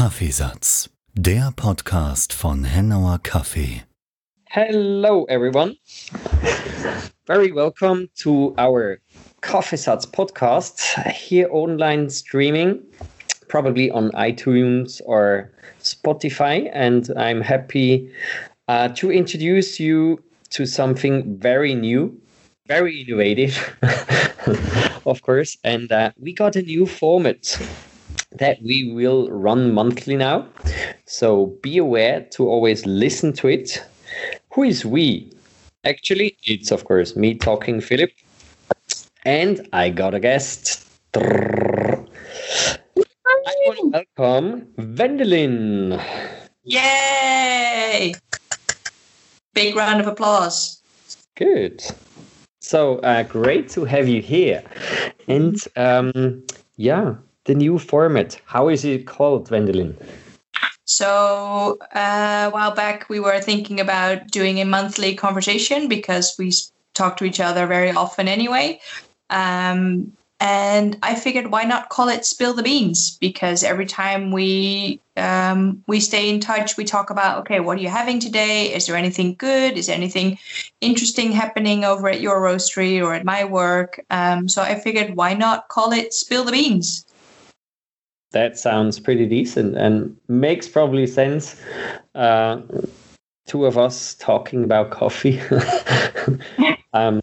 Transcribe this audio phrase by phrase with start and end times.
[0.00, 2.66] Kaffeesatz, der Podcast von
[3.22, 3.82] Kaffee.
[4.48, 5.76] Hello, everyone.
[7.26, 8.98] Very welcome to our
[9.42, 10.80] Kaffeesatz podcast
[11.12, 12.80] here online streaming,
[13.48, 15.50] probably on iTunes or
[15.82, 16.70] Spotify.
[16.72, 18.10] And I'm happy
[18.68, 22.18] uh, to introduce you to something very new,
[22.66, 23.54] very innovative,
[25.04, 25.58] of course.
[25.62, 27.60] And uh, we got a new format
[28.40, 30.48] that we will run monthly now.
[31.06, 33.84] So be aware to always listen to it.
[34.54, 35.30] Who is we?
[35.84, 38.10] Actually, it's of course me talking, Philip.
[39.24, 40.88] And I got a guest.
[41.14, 41.98] I
[43.66, 46.02] want to welcome Wendelien.
[46.64, 48.14] Yay!
[49.52, 50.82] Big round of applause.
[51.36, 51.82] Good.
[52.60, 54.62] So uh, great to have you here.
[55.28, 56.42] And um,
[56.76, 58.40] yeah, the new format.
[58.46, 59.94] How is it called, Wendelien?
[60.84, 66.52] So uh, a while back, we were thinking about doing a monthly conversation because we
[66.94, 68.80] talk to each other very often anyway.
[69.30, 73.18] Um, and I figured, why not call it "Spill the Beans"?
[73.18, 77.82] Because every time we um, we stay in touch, we talk about, okay, what are
[77.82, 78.72] you having today?
[78.74, 79.76] Is there anything good?
[79.76, 80.38] Is there anything
[80.80, 84.00] interesting happening over at your roastery or at my work?
[84.10, 87.04] Um, so I figured, why not call it "Spill the Beans"?
[88.32, 91.60] That sounds pretty decent and makes probably sense.
[92.14, 92.60] Uh,
[93.46, 95.40] two of us talking about coffee,
[96.92, 97.20] um,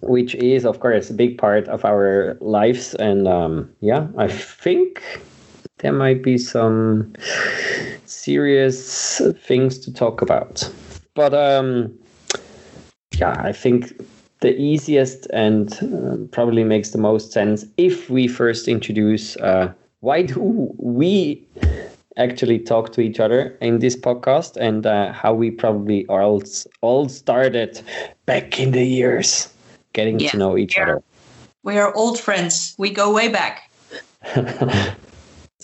[0.00, 2.94] which is, of course, a big part of our lives.
[2.94, 5.02] And um, yeah, I think
[5.78, 7.12] there might be some
[8.06, 10.68] serious things to talk about.
[11.14, 11.96] But um,
[13.16, 13.92] yeah, I think
[14.40, 19.36] the easiest and uh, probably makes the most sense if we first introduce.
[19.36, 19.72] Uh,
[20.04, 21.42] why do we
[22.16, 26.42] actually talk to each other in this podcast and uh, how we probably all
[26.82, 27.80] all started
[28.26, 29.48] back in the years
[29.94, 31.02] getting yeah, to know each other?
[31.62, 32.74] We are old friends.
[32.78, 33.70] We go way back.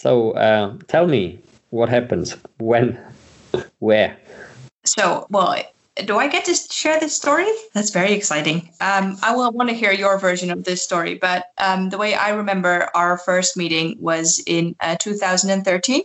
[0.01, 2.99] So uh, tell me what happens, when
[3.81, 4.17] where.
[4.87, 5.63] So well
[6.07, 7.47] do I get to share this story?
[7.75, 8.71] That's very exciting.
[8.81, 12.15] Um, I will want to hear your version of this story, but um, the way
[12.15, 16.03] I remember our first meeting was in uh, 2013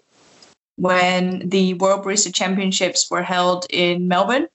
[0.78, 4.48] when the World Barista Championships were held in Melbourne.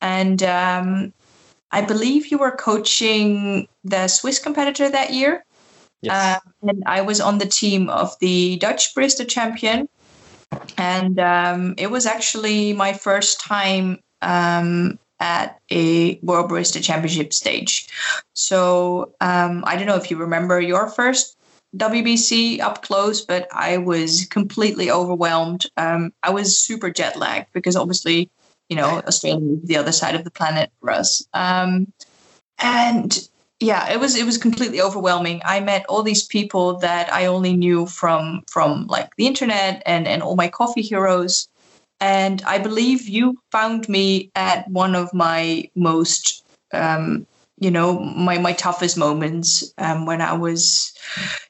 [0.00, 1.12] And um,
[1.72, 5.44] I believe you were coaching the Swiss competitor that year.
[6.02, 6.40] Yes.
[6.62, 9.88] Uh, and I was on the team of the Dutch Barista Champion.
[10.78, 17.88] And um, it was actually my first time um, at a World Barista Championship stage.
[18.34, 21.36] So um, I don't know if you remember your first
[21.76, 25.66] WBC up close, but I was completely overwhelmed.
[25.76, 28.30] Um, I was super jet lagged because obviously,
[28.68, 31.26] you know, Australia is the other side of the planet for us.
[31.34, 31.92] Um,
[32.58, 33.28] and
[33.60, 35.40] yeah, it was it was completely overwhelming.
[35.44, 40.06] I met all these people that I only knew from from like the internet and
[40.06, 41.48] and all my coffee heroes
[42.00, 47.26] and I believe you found me at one of my most, um,
[47.58, 50.92] you know, my my toughest moments um, when I was,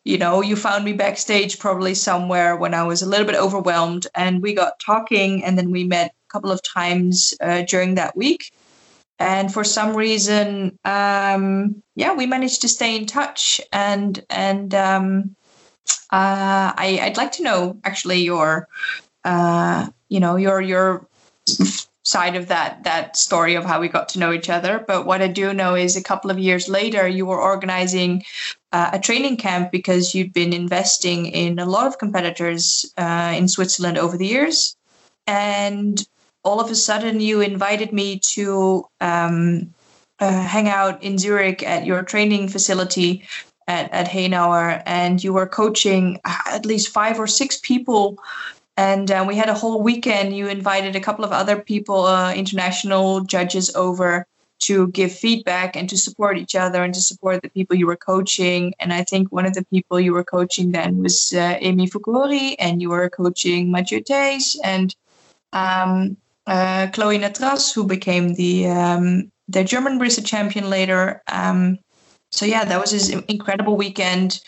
[0.04, 4.06] you know, you found me backstage probably somewhere when I was a little bit overwhelmed,
[4.14, 8.16] and we got talking, and then we met a couple of times uh, during that
[8.16, 8.52] week.
[9.18, 15.34] And for some reason, um, yeah, we managed to stay in touch, and and um,
[16.12, 18.68] uh, I, I'd like to know actually your
[19.26, 21.06] uh, you know your your
[22.04, 24.84] side of that that story of how we got to know each other.
[24.86, 28.22] But what I do know is a couple of years later, you were organizing
[28.72, 33.48] uh, a training camp because you'd been investing in a lot of competitors uh, in
[33.48, 34.76] Switzerland over the years,
[35.26, 36.06] and
[36.44, 39.74] all of a sudden you invited me to um,
[40.20, 43.24] uh, hang out in Zurich at your training facility
[43.68, 44.08] at, at
[44.86, 48.16] and you were coaching uh, at least five or six people
[48.76, 50.36] and uh, we had a whole weekend.
[50.36, 54.26] You invited a couple of other people, uh, international judges, over
[54.58, 57.96] to give feedback and to support each other and to support the people you were
[57.96, 58.74] coaching.
[58.80, 62.56] And I think one of the people you were coaching then was uh, Emi Fukahori,
[62.58, 64.94] and you were coaching Mathieu Theys and
[65.52, 66.16] um,
[66.46, 71.22] uh, Chloe Nattrass, who became the um, the German barista champion later.
[71.28, 71.78] Um,
[72.30, 74.40] so yeah, that was this incredible weekend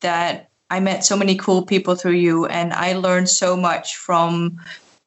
[0.00, 4.58] that I met so many cool people through you, and I learned so much from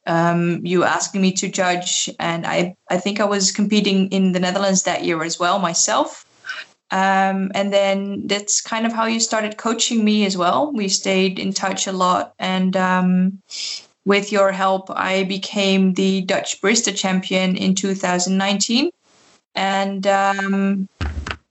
[0.08, 2.10] um, you asking me to judge.
[2.20, 6.26] And I, I think I was competing in the Netherlands that year as well myself.
[6.92, 10.72] Um, and then that's kind of how you started coaching me as well.
[10.74, 12.34] We stayed in touch a lot.
[12.40, 13.42] And um,
[14.06, 18.90] with your help, I became the Dutch Barista champion in 2019.
[19.54, 20.90] And um,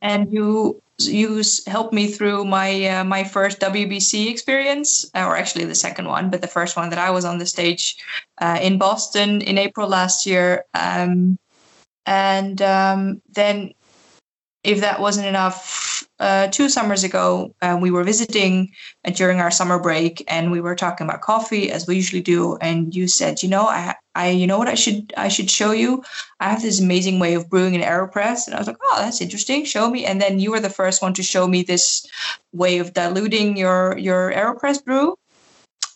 [0.01, 5.75] and you you helped me through my uh, my first WBC experience, or actually the
[5.75, 7.97] second one, but the first one that I was on the stage
[8.41, 10.65] uh, in Boston in April last year.
[10.75, 11.39] Um,
[12.07, 13.75] and um, then,
[14.65, 18.73] if that wasn't enough, uh, two summers ago, uh, we were visiting
[19.05, 22.57] uh, during our summer break, and we were talking about coffee as we usually do.
[22.57, 25.71] And you said, you know, I, I, you know what I should, I should show
[25.71, 26.03] you.
[26.41, 29.21] I have this amazing way of brewing an Aeropress, and I was like, oh, that's
[29.21, 29.65] interesting.
[29.65, 30.05] Show me.
[30.05, 32.07] And then you were the first one to show me this
[32.53, 35.17] way of diluting your your Aeropress brew.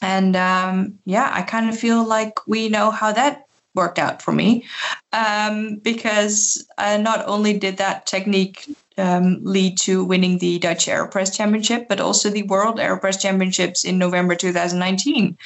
[0.01, 4.33] And um, yeah, I kind of feel like we know how that worked out for
[4.33, 4.65] me
[5.13, 11.35] um, because uh, not only did that technique um, lead to winning the Dutch Aeropress
[11.35, 15.37] Championship, but also the World Aeropress Championships in November 2019,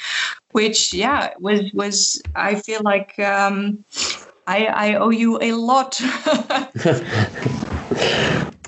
[0.51, 3.83] which yeah was was I feel like um,
[4.47, 5.99] I I owe you a lot.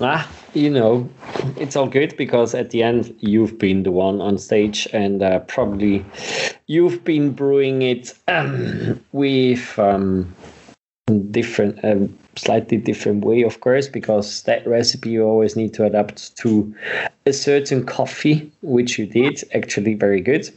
[0.00, 1.08] ah, you know,
[1.56, 5.40] it's all good because at the end you've been the one on stage and uh,
[5.40, 6.04] probably
[6.66, 10.34] you've been brewing it um, with um,
[11.30, 16.36] different, um, slightly different way, of course, because that recipe you always need to adapt
[16.38, 16.74] to
[17.26, 20.48] a certain coffee, which you did actually very good.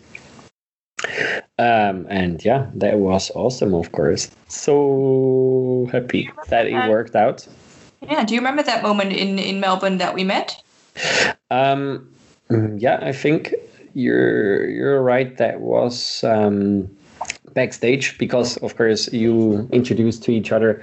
[1.60, 4.32] Um, and yeah, that was awesome, of course.
[4.48, 7.48] So happy that it worked out.
[8.10, 8.24] Yeah.
[8.24, 10.62] Do you remember that moment in in Melbourne that we met?
[11.50, 12.10] Um,
[12.78, 13.54] yeah, I think
[13.94, 15.38] you're you're right.
[15.38, 16.90] That was um,
[17.54, 20.82] backstage because, of course, you introduced to each other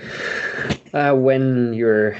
[0.94, 2.16] uh, when you're.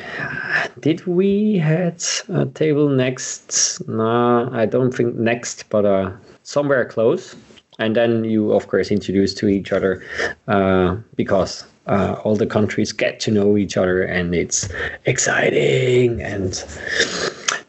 [0.81, 3.87] Did we had a table next?
[3.89, 6.13] No, I don't think next, but uh,
[6.43, 7.37] somewhere close.
[7.79, 10.05] And then you, of course, introduced to each other
[10.49, 14.69] uh, because uh, all the countries get to know each other and it's
[15.07, 16.65] exciting and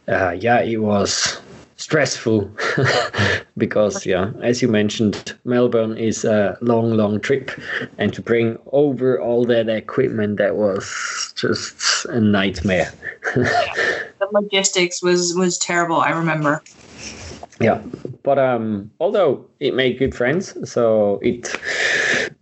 [0.07, 1.39] uh, yeah it was
[1.77, 2.49] stressful
[3.57, 7.49] because yeah as you mentioned melbourne is a long long trip
[7.97, 12.93] and to bring over all that equipment that was just a nightmare.
[14.21, 16.61] The logistics was was terrible i remember.
[17.59, 17.81] Yeah
[18.23, 21.53] but um although it made good friends so it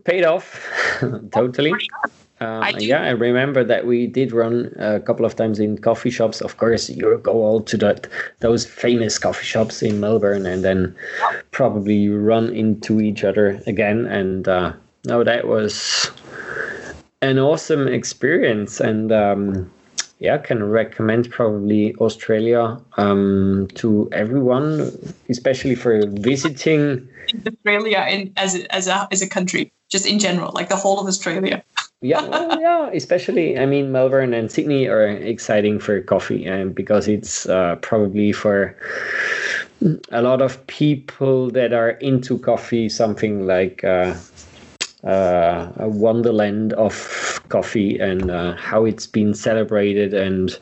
[0.04, 0.62] paid off
[1.31, 1.74] totally
[2.42, 6.10] um, I yeah, I remember that we did run a couple of times in coffee
[6.10, 6.40] shops.
[6.40, 8.07] Of course, you go all to that
[8.40, 10.96] those famous coffee shops in Melbourne, and then
[11.51, 14.06] probably run into each other again.
[14.06, 14.72] And uh,
[15.06, 16.12] no, that was
[17.22, 19.69] an awesome experience, and um,
[20.19, 24.92] yeah, can recommend probably Australia um, to everyone,
[25.30, 27.07] especially for visiting.
[27.48, 31.00] Australia in, as a, as a as a country, just in general, like the whole
[31.00, 31.63] of Australia.
[32.01, 37.07] Yeah, well, yeah, especially I mean Melbourne and Sydney are exciting for coffee, and because
[37.07, 38.75] it's uh, probably for
[40.12, 44.15] a lot of people that are into coffee, something like uh,
[45.04, 50.60] uh, a wonderland of coffee and uh, how it's been celebrated and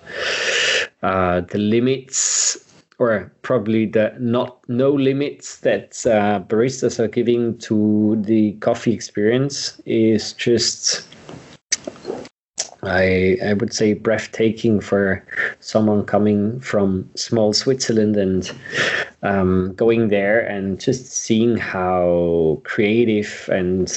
[1.04, 2.64] uh, the limits
[3.00, 9.80] or probably the not no limits that uh, baristas are giving to the coffee experience
[9.86, 11.08] is just
[12.88, 15.24] I I would say breathtaking for
[15.60, 18.52] someone coming from small Switzerland and
[19.24, 23.92] um, going there and just seeing how creative and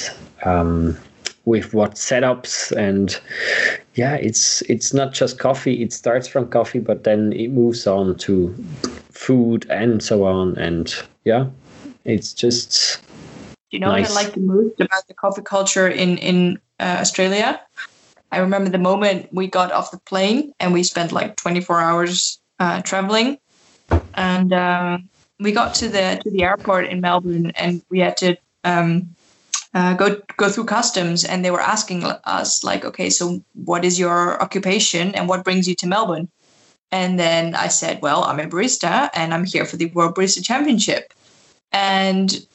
[0.45, 0.97] um,
[1.45, 3.21] with what setups and
[3.95, 5.83] yeah it's it's not just coffee.
[5.83, 8.55] It starts from coffee but then it moves on to
[9.13, 10.59] food and so on.
[10.59, 10.95] And
[11.25, 11.47] yeah
[12.05, 13.01] it's just
[13.71, 14.11] you know nice.
[14.11, 17.61] what I like the most about the coffee culture in in uh, Australia
[18.33, 22.39] I remember the moment we got off the plane and we spent like 24 hours
[22.59, 23.39] uh, traveling,
[24.15, 25.09] and um,
[25.41, 29.17] we got to the to the airport in Melbourne and we had to um,
[29.75, 33.99] uh, go go through customs and they were asking us like, okay, so what is
[33.99, 36.29] your occupation and what brings you to Melbourne?
[36.93, 40.45] And then I said, well, I'm a barista and I'm here for the World Barista
[40.45, 41.15] Championship,
[41.73, 42.47] and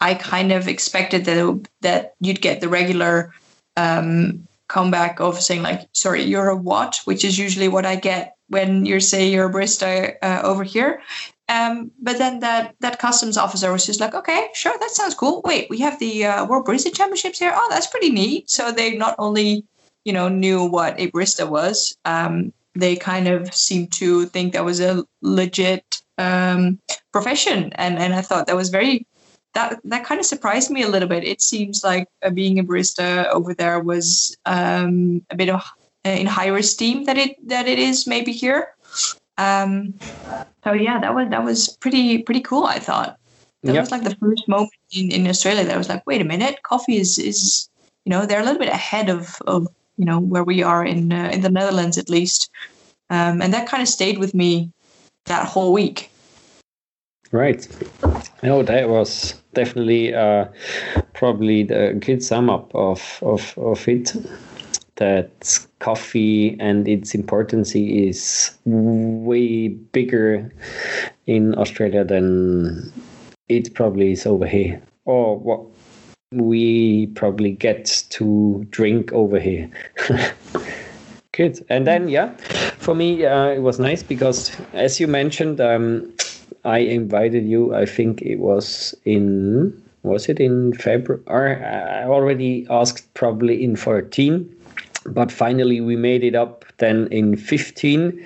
[0.00, 3.34] I kind of expected that that you'd get the regular
[3.76, 8.36] um, comeback of saying like, sorry, you're a what, which is usually what I get
[8.48, 11.02] when you say you're a barista uh, over here.
[11.48, 15.42] Um, but then that that customs officer was just like, okay, sure, that sounds cool.
[15.44, 17.52] Wait, we have the uh, World Barista Championships here.
[17.54, 18.48] Oh, that's pretty neat.
[18.48, 19.64] So they not only
[20.04, 24.64] you know knew what a barista was, um, they kind of seemed to think that
[24.64, 25.84] was a legit
[26.16, 26.78] um,
[27.12, 29.06] profession, and and I thought that was very
[29.54, 31.24] that that kind of surprised me a little bit.
[31.24, 35.62] It seems like uh, being a barista over there was um, a bit of
[36.04, 38.74] in higher esteem that it that it is maybe here.
[39.38, 39.94] Um,
[40.64, 42.64] so yeah, that was that was pretty pretty cool.
[42.64, 43.18] I thought
[43.62, 43.82] that yep.
[43.82, 46.62] was like the first moment in, in Australia that I was like, wait a minute,
[46.62, 47.68] coffee is is
[48.04, 51.12] you know they're a little bit ahead of of you know where we are in
[51.12, 52.50] uh, in the Netherlands at least,
[53.10, 54.70] um, and that kind of stayed with me
[55.26, 56.10] that whole week.
[57.30, 57.66] Right.
[58.42, 60.46] No, that was definitely uh,
[61.14, 64.14] probably the good sum up of of of it
[64.96, 70.52] that coffee and its importance is way bigger
[71.26, 72.92] in Australia than
[73.48, 75.60] it probably is over here, or what
[76.32, 79.70] we probably get to drink over here.
[81.32, 81.64] Good.
[81.70, 82.34] And then, yeah,
[82.78, 86.12] for me, uh, it was nice because, as you mentioned, um,
[86.64, 87.74] I invited you.
[87.74, 91.22] I think it was in was it in February?
[91.28, 94.48] I already asked probably in 14
[95.06, 98.24] but finally we made it up then in 15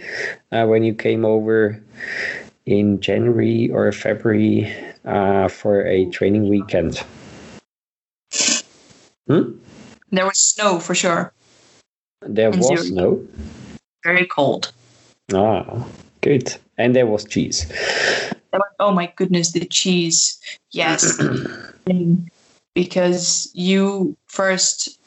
[0.53, 1.81] uh, when you came over
[2.67, 4.73] in January or February
[5.05, 7.03] uh, for a training weekend.
[9.29, 9.53] Hmm?
[10.11, 11.33] There was snow for sure.
[12.23, 12.83] There and was zero.
[12.83, 13.27] snow.
[14.05, 14.73] Very cold.
[15.33, 15.85] Ah,
[16.27, 16.55] good.
[16.79, 17.67] And there was cheese.
[18.79, 20.39] Oh my goodness, the cheese.
[20.71, 21.21] Yes.
[22.75, 24.99] because you first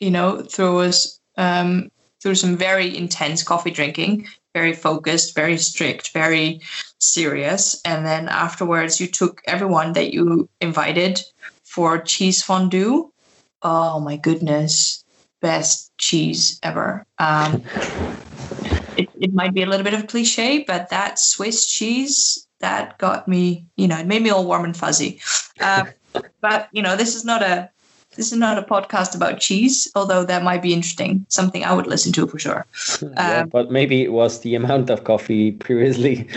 [0.00, 1.90] you know, threw us um,
[2.22, 6.60] through some very intense coffee drinking, very focused, very strict, very
[6.98, 7.80] serious.
[7.84, 11.20] And then afterwards, you took everyone that you invited
[11.64, 13.12] for cheese fondue.
[13.62, 15.04] Oh my goodness,
[15.40, 17.06] best cheese ever.
[17.18, 17.62] Um,
[19.20, 23.26] it, might be a little bit of a cliche, but that Swiss cheese that got
[23.26, 25.20] me, you know, it made me all warm and fuzzy.
[25.60, 25.84] Uh,
[26.40, 27.70] but you know, this is not a
[28.16, 31.24] this is not a podcast about cheese, although that might be interesting.
[31.28, 32.66] Something I would listen to for sure.
[33.00, 36.28] Yeah, um, but maybe it was the amount of coffee previously.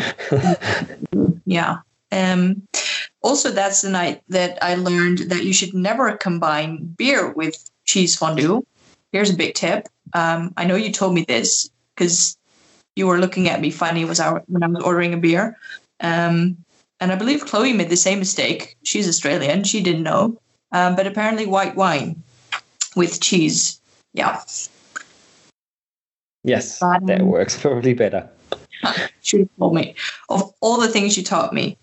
[1.45, 1.77] yeah.
[2.11, 2.67] Um,
[3.23, 8.15] also, that's the night that I learned that you should never combine beer with cheese
[8.15, 8.63] fondue.
[9.11, 9.87] Here's a big tip.
[10.13, 12.37] Um, I know you told me this because
[12.95, 15.57] you were looking at me funny was our, when I was ordering a beer.
[15.99, 16.57] Um,
[16.99, 18.77] and I believe Chloe made the same mistake.
[18.83, 19.63] She's Australian.
[19.63, 20.37] She didn't know
[20.73, 22.21] um, but apparently white wine
[22.95, 23.79] with cheese.
[24.13, 24.41] Yeah.
[26.43, 28.27] Yes, but, that um, works probably better.
[29.21, 29.95] Should have told me
[30.27, 31.77] of all the things you taught me.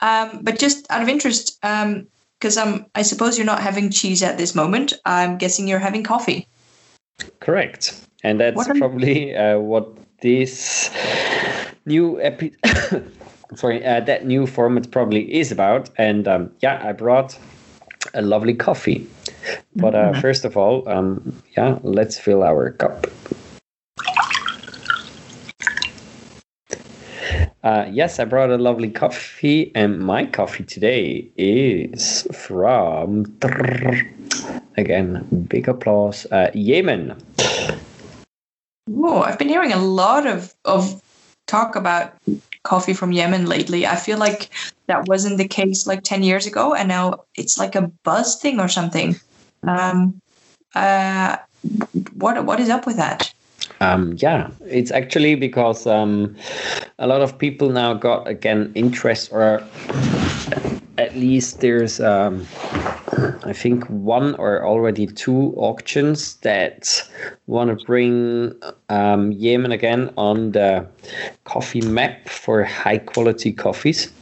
[0.00, 4.22] Um, but just out of interest, because um, um, I suppose you're not having cheese
[4.22, 4.92] at this moment.
[5.06, 6.48] I'm guessing you're having coffee.
[7.38, 10.90] Correct, and that's what probably uh, what this
[11.84, 12.54] new epi-
[13.54, 15.90] sorry uh, that new format probably is about.
[15.98, 17.38] And um, yeah, I brought
[18.14, 19.06] a lovely coffee.
[19.76, 20.20] But uh, mm-hmm.
[20.20, 23.06] first of all, um, yeah, let's fill our cup.
[27.64, 33.24] Uh, yes, I brought a lovely coffee, and my coffee today is from
[34.76, 37.16] again big applause, uh, Yemen.
[39.02, 41.02] Oh, I've been hearing a lot of of
[41.46, 42.14] talk about
[42.62, 43.86] coffee from Yemen lately.
[43.86, 44.50] I feel like
[44.86, 48.60] that wasn't the case like 10 years ago, and now it's like a buzz thing
[48.60, 49.16] or something.
[49.66, 50.20] Um,
[50.74, 51.36] uh,
[52.14, 53.32] what what is up with that?
[53.80, 56.36] Um, yeah, it's actually because um,
[56.98, 59.62] a lot of people now got again interest, or
[60.98, 62.46] at least there's um,
[63.44, 67.08] I think one or already two auctions that
[67.46, 68.54] want to bring
[68.88, 70.86] um, Yemen again on the
[71.44, 74.12] coffee map for high quality coffees,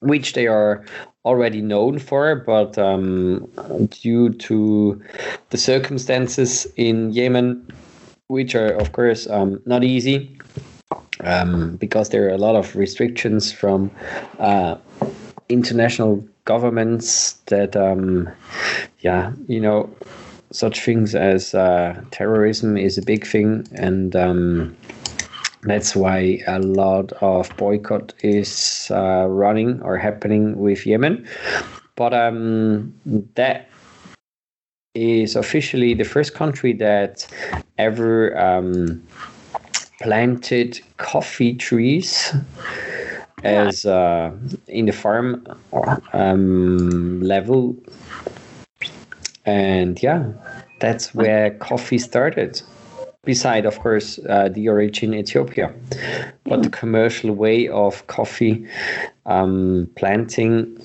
[0.00, 0.84] which they are
[1.24, 3.46] already known for, but um,
[4.02, 5.02] due to
[5.50, 7.66] the circumstances in Yemen,
[8.26, 10.38] which are of course um, not easy.
[11.20, 13.90] Um, because there are a lot of restrictions from
[14.38, 14.76] uh,
[15.48, 18.26] international governments that, um,
[19.00, 19.88] yeah, you know,
[20.50, 24.74] such things as uh, terrorism is a big thing, and um,
[25.64, 31.28] that's why a lot of boycott is uh, running or happening with Yemen.
[31.96, 32.94] But um,
[33.34, 33.68] that
[34.94, 37.26] is officially the first country that
[37.76, 39.06] ever um,
[40.00, 42.34] planted coffee trees
[43.44, 44.30] as uh,
[44.66, 45.46] in the farm
[46.12, 47.76] um, level.
[49.44, 50.32] And yeah,
[50.80, 52.60] that's where coffee started
[53.24, 55.72] beside, of course, uh, the origin Ethiopia.
[56.44, 58.66] But the commercial way of coffee
[59.26, 60.80] um, planting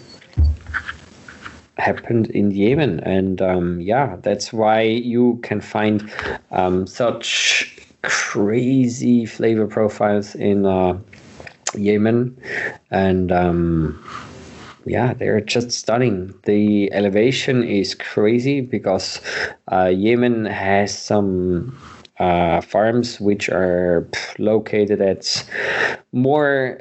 [1.78, 3.00] happened in Yemen.
[3.02, 6.12] And um, yeah, that's why you can find
[6.52, 11.00] um, such crazy flavor profiles in uh,
[11.76, 12.38] Yemen.
[12.92, 14.04] And um,
[14.86, 16.34] yeah, they're just stunning.
[16.44, 19.22] The elevation is crazy because
[19.72, 21.78] uh, Yemen has some
[22.20, 25.44] uh, farms which are located at
[26.12, 26.80] more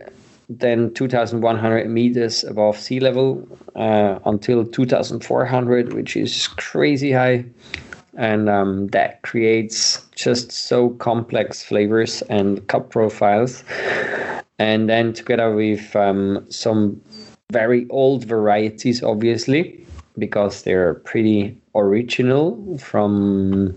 [0.48, 7.44] than 2,100 meters above sea level uh, until 2,400, which is crazy high.
[8.16, 13.64] And um, that creates just so complex flavors and cup profiles.
[14.58, 17.00] And then together with um, some
[17.50, 19.84] very old varieties, obviously,
[20.18, 23.76] because they're pretty original from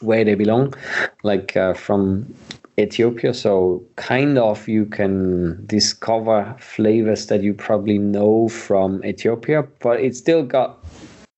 [0.00, 0.74] where they belong,
[1.22, 2.32] like uh, from
[2.78, 3.34] Ethiopia.
[3.34, 10.18] So, kind of, you can discover flavors that you probably know from Ethiopia, but it's
[10.18, 10.77] still got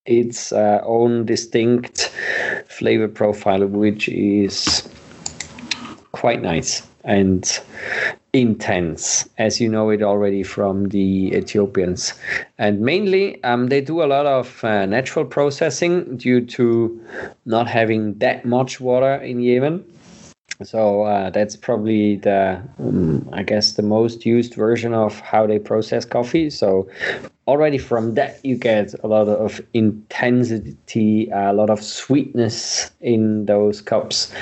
[0.06, 2.12] its uh, own distinct
[2.68, 4.88] flavor profile, which is
[6.12, 7.60] quite nice and
[8.32, 12.14] intense, as you know it already from the Ethiopians.
[12.58, 17.04] And mainly, um, they do a lot of uh, natural processing due to
[17.46, 19.84] not having that much water in Yemen.
[20.62, 25.58] So uh, that's probably the, um, I guess, the most used version of how they
[25.58, 26.50] process coffee.
[26.50, 26.88] So
[27.46, 33.80] already from that you get a lot of intensity, a lot of sweetness in those
[33.80, 34.32] cups.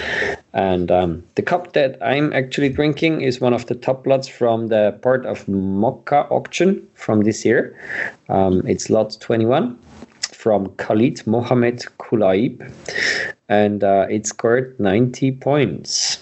[0.52, 4.68] And um, the cup that I'm actually drinking is one of the top lots from
[4.68, 7.78] the Port of Mokha auction from this year.
[8.28, 9.78] Um, it's lot 21
[10.38, 12.73] from Khalid Mohammed Kulaib,
[13.49, 16.18] and uh, it scored 90 points.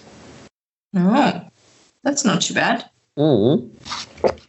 [0.95, 1.41] Oh,
[2.01, 2.89] that's not too bad.
[3.15, 3.69] Mm.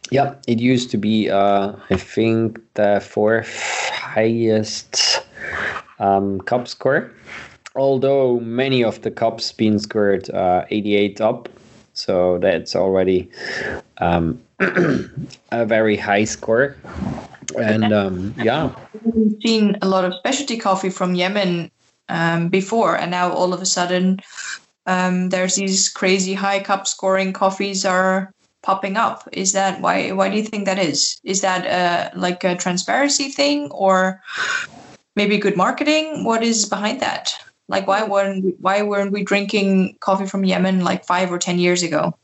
[0.09, 3.61] Yeah, it used to be, uh, I think, the fourth
[3.91, 5.21] highest
[5.99, 7.11] um, cup score.
[7.75, 11.47] Although many of the cups been scored uh, 88 up,
[11.93, 13.29] so that's already
[13.99, 14.41] um,
[15.51, 16.75] a very high score
[17.57, 21.71] and um, yeah, we've seen a lot of specialty coffee from Yemen
[22.09, 24.19] um, before, and now all of a sudden,
[24.85, 28.31] um, there's these crazy high cup scoring coffees are
[28.61, 29.27] popping up.
[29.31, 30.11] Is that why?
[30.11, 31.19] Why do you think that is?
[31.23, 34.21] Is that uh, like a transparency thing, or
[35.15, 36.23] maybe good marketing?
[36.23, 37.33] What is behind that?
[37.67, 41.59] Like, why weren't we, why weren't we drinking coffee from Yemen like five or ten
[41.59, 42.15] years ago?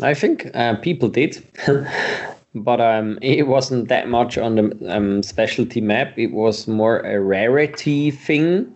[0.00, 1.42] I think uh, people did.
[2.54, 6.18] but um, it wasn't that much on the um, specialty map.
[6.18, 8.66] It was more a rarity thing.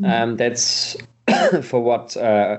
[0.00, 0.04] Mm-hmm.
[0.04, 0.96] Um, that's
[1.62, 2.58] for what uh,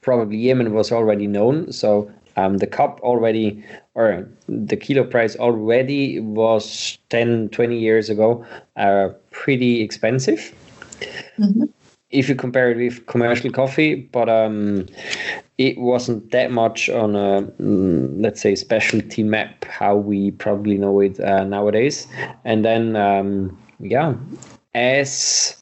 [0.00, 1.72] probably Yemen was already known.
[1.72, 8.44] So um, the cup already, or the kilo price already was 10, 20 years ago,
[8.76, 10.54] uh, pretty expensive.
[11.38, 11.64] Mm-hmm
[12.10, 14.86] if you compare it with commercial coffee, but um,
[15.58, 21.00] it wasn't that much on a mm, let's say specialty map how we probably know
[21.00, 22.06] it uh, nowadays.
[22.44, 24.14] And then um, yeah,
[24.74, 25.56] as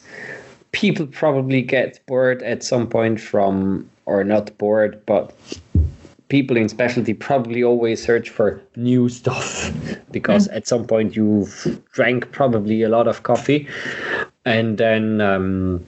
[0.72, 5.34] people probably get bored at some point from or not bored, but
[6.28, 9.72] people in specialty probably always search for new stuff
[10.10, 10.56] because mm.
[10.56, 13.66] at some point you've drank probably a lot of coffee
[14.44, 15.84] and then um,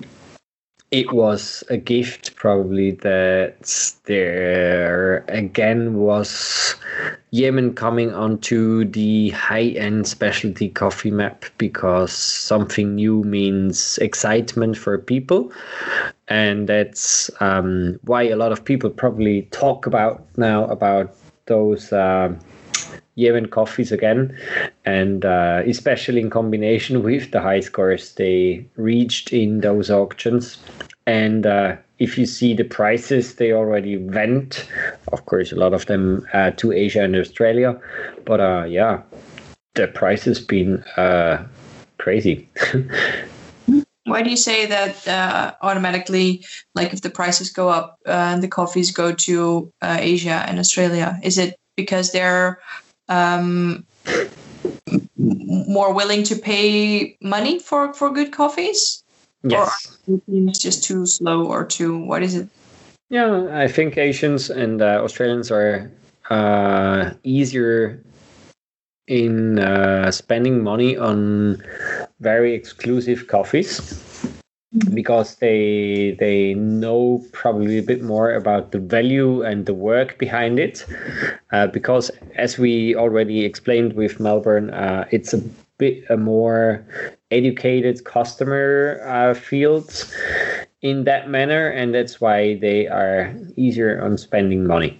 [0.90, 6.76] it was a gift probably that there again was
[7.30, 15.52] Yemen coming onto the high-end specialty coffee map because something new means excitement for people.
[16.28, 21.14] And that's um, why a lot of people probably talk about now about
[21.46, 22.34] those uh,
[23.18, 24.38] Yemen coffees again,
[24.84, 30.56] and uh, especially in combination with the high scores they reached in those auctions.
[31.04, 34.68] And uh, if you see the prices, they already went,
[35.12, 37.80] of course, a lot of them uh, to Asia and Australia.
[38.24, 39.02] But uh, yeah,
[39.74, 41.44] the price has been uh,
[41.98, 42.48] crazy.
[44.04, 48.48] Why do you say that uh, automatically, like if the prices go up and the
[48.48, 51.18] coffees go to Asia and Australia?
[51.24, 52.60] Is it because they're
[53.08, 53.84] um,
[55.16, 59.02] more willing to pay money for for good coffees?
[59.42, 59.98] Yes.
[60.08, 62.48] Or it's just too slow or too what is it?
[63.10, 65.90] Yeah, I think Asians and uh, Australians are
[66.28, 68.02] uh, easier
[69.06, 71.62] in uh, spending money on
[72.20, 74.04] very exclusive coffees.
[74.92, 80.58] Because they they know probably a bit more about the value and the work behind
[80.58, 80.84] it.
[81.52, 85.38] Uh, because as we already explained with Melbourne, uh, it's a
[85.78, 86.84] bit a more
[87.30, 90.04] educated customer uh, field
[90.82, 94.98] in that manner, and that's why they are easier on spending money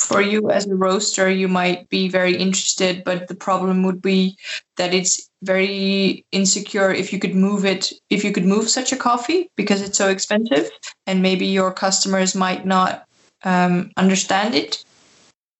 [0.00, 4.36] for you as a roaster, you might be very interested, but the problem would be
[4.76, 8.96] that it's very insecure if you could move it, if you could move such a
[8.96, 10.70] coffee because it's so expensive,
[11.06, 13.04] and maybe your customers might not
[13.44, 14.84] um, understand it.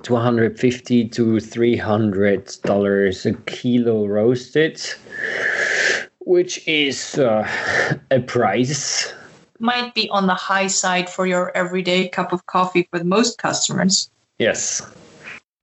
[0.07, 4.81] 250 to 300 dollars a kilo roasted
[6.19, 7.45] which is uh,
[8.09, 9.13] a price.
[9.59, 14.09] Might be on the high side for your everyday cup of coffee for most customers.
[14.39, 14.81] Yes.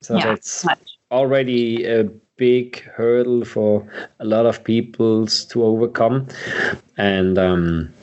[0.03, 0.99] So yeah, that's much.
[1.11, 2.05] already a
[2.37, 3.87] big hurdle for
[4.21, 6.29] a lot of people to overcome.
[6.99, 7.95] And um,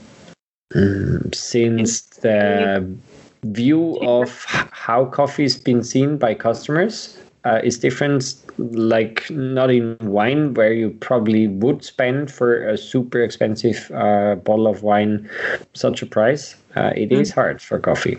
[1.34, 2.98] since the
[3.44, 9.98] view of how coffee is being seen by customers uh, is different like not in
[10.02, 15.28] wine where you probably would spend for a super expensive uh, bottle of wine
[15.74, 17.20] such a price uh, It mm.
[17.20, 18.18] is hard for coffee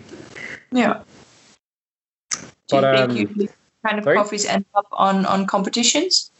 [0.72, 1.02] yeah
[2.32, 3.48] do but, you think um, you
[3.86, 4.16] kind of sorry?
[4.16, 6.31] coffees end up on on competitions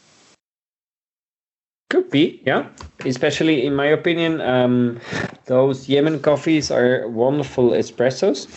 [1.93, 2.65] could be yeah
[3.05, 4.99] especially in my opinion um,
[5.45, 8.49] those yemen coffees are wonderful espressos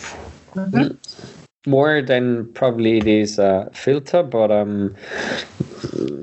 [0.57, 0.89] mm-hmm.
[0.89, 1.35] Mm
[1.67, 4.95] more than probably it is a filter, but um,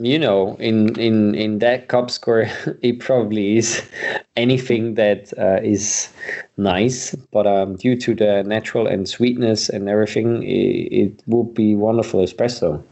[0.00, 2.48] you know, in in in that cup score,
[2.83, 3.83] it probably is
[4.37, 6.09] anything that uh, is
[6.57, 7.14] nice.
[7.31, 12.20] But um, due to the natural and sweetness and everything, it, it would be wonderful
[12.24, 12.83] espresso.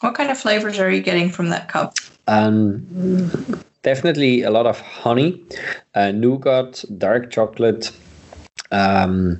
[0.00, 1.94] What kind of flavors are you getting from that cup?
[2.26, 5.42] Um, definitely a lot of honey,
[5.94, 7.92] uh, nougat, dark chocolate
[8.70, 9.38] um,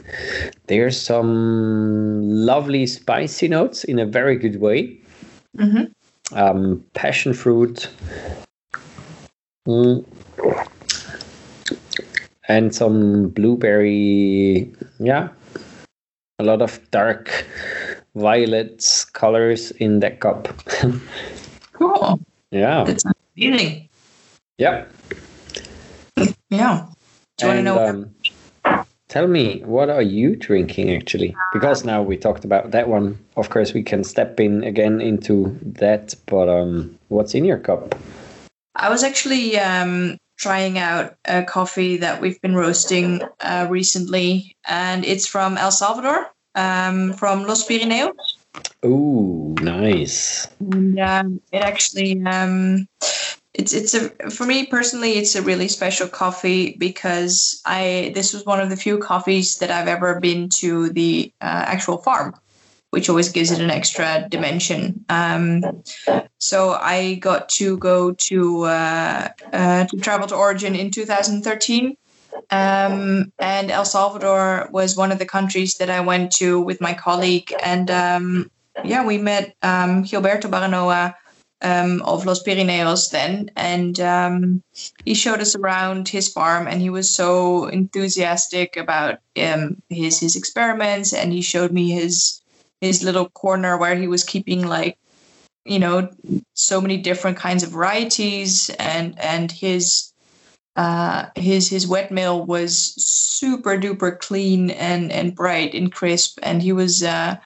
[0.66, 4.98] there's some lovely spicy notes in a very good way.
[5.56, 6.36] Mm-hmm.
[6.36, 7.88] Um, passion fruit.
[9.66, 10.04] Mm.
[12.48, 15.28] And some blueberry, yeah,
[16.38, 17.46] a lot of dark
[18.14, 20.48] violet colors in that cup.
[21.72, 22.20] cool.
[22.56, 22.84] Yeah.
[22.84, 23.04] That's
[23.36, 23.88] amazing.
[24.58, 24.86] Yeah.
[26.48, 26.86] Yeah.
[27.36, 27.84] Do you want to know?
[27.84, 28.14] Um,
[29.08, 31.36] Tell me, what are you drinking actually?
[31.52, 33.18] Because now we talked about that one.
[33.36, 36.14] Of course, we can step in again into that.
[36.26, 37.94] But um, what's in your cup?
[38.74, 45.04] I was actually um, trying out a coffee that we've been roasting uh, recently, and
[45.04, 48.35] it's from El Salvador, um, from Los Pirineos.
[48.82, 50.46] Oh, nice!
[50.60, 52.86] And um, it actually um,
[53.54, 58.44] it's it's a for me personally it's a really special coffee because I this was
[58.44, 62.34] one of the few coffees that I've ever been to the uh, actual farm,
[62.90, 65.04] which always gives it an extra dimension.
[65.08, 65.82] Um,
[66.38, 71.96] so I got to go to uh, uh, to travel to Origin in 2013.
[72.50, 76.94] Um, and El Salvador was one of the countries that I went to with my
[76.94, 78.50] colleague, and um,
[78.84, 81.14] yeah, we met um, Gilberto Baraona,
[81.62, 84.62] um, of Los Pirineos then, and um,
[85.04, 90.36] he showed us around his farm, and he was so enthusiastic about um, his his
[90.36, 92.42] experiments, and he showed me his
[92.80, 94.98] his little corner where he was keeping like
[95.64, 96.10] you know
[96.52, 100.12] so many different kinds of varieties, and and his
[100.76, 106.62] uh, his his wet mill was super duper clean and and bright and crisp, and
[106.62, 107.02] he was.
[107.02, 107.36] Uh,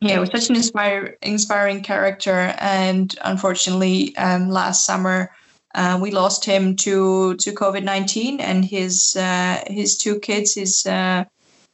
[0.00, 2.54] yeah, was such an inspire, inspiring character.
[2.58, 5.30] And unfortunately, um, last summer,
[5.74, 10.84] uh, we lost him to to COVID nineteen, and his uh, his two kids his
[10.86, 11.24] uh,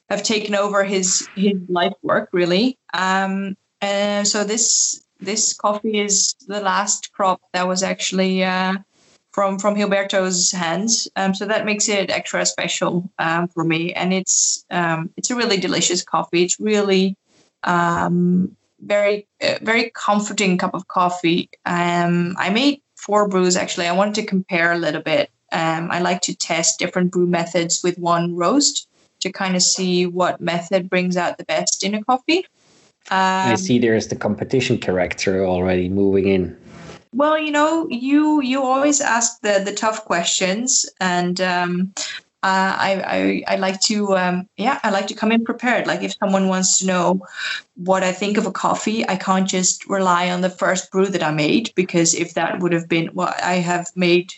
[0.08, 2.78] have taken over his his life work really.
[2.92, 8.74] Um, and so this this coffee is the last crop that was actually uh,
[9.32, 11.08] from from Gilberto's hands.
[11.16, 15.36] Um, so that makes it extra special um, for me, and it's um, it's a
[15.36, 16.42] really delicious coffee.
[16.42, 17.16] It's really
[17.64, 21.48] um, very uh, very comforting cup of coffee.
[21.66, 23.86] Um, I made four brews actually.
[23.86, 25.30] I wanted to compare a little bit.
[25.52, 28.88] Um, I like to test different brew methods with one roast
[29.20, 32.46] to kind of see what method brings out the best in a coffee.
[33.52, 36.56] I see there's the competition character already moving in.
[37.12, 41.92] Well, you know, you you always ask the the tough questions, and um,
[42.42, 45.86] uh, I, I I like to um, yeah I like to come in prepared.
[45.88, 47.26] Like if someone wants to know
[47.74, 51.22] what I think of a coffee, I can't just rely on the first brew that
[51.22, 54.32] I made because if that would have been well, I have made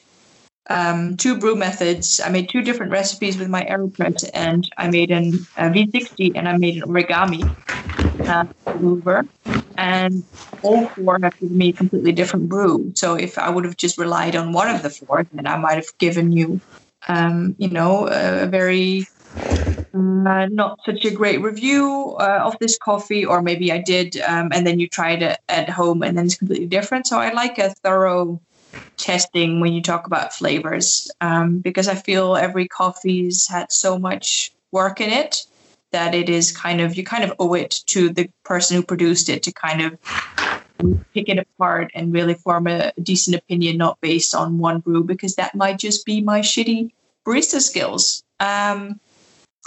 [0.70, 2.20] um, two brew methods.
[2.24, 6.48] I made two different recipes with my AeroPress, and I made an a V60 and
[6.48, 7.50] I made an origami
[8.26, 9.24] uh, mover,
[9.76, 10.24] and
[10.62, 12.92] all four have given me a completely different brew.
[12.94, 15.74] So if I would have just relied on one of the four, then I might
[15.74, 16.60] have given you,
[17.08, 19.06] um, you know, a, very
[19.94, 24.48] uh, not such a great review uh, of this coffee, or maybe I did, um,
[24.52, 27.06] and then you tried it at home, and then it's completely different.
[27.06, 28.40] So I like a thorough
[28.98, 34.52] testing when you talk about flavors um, because I feel every coffee's had so much
[34.70, 35.44] work in it
[35.92, 39.28] that it is kind of you kind of owe it to the person who produced
[39.28, 39.98] it to kind of
[41.14, 45.36] pick it apart and really form a decent opinion not based on one brew because
[45.36, 46.90] that might just be my shitty
[47.24, 48.24] barista skills.
[48.40, 48.98] Um,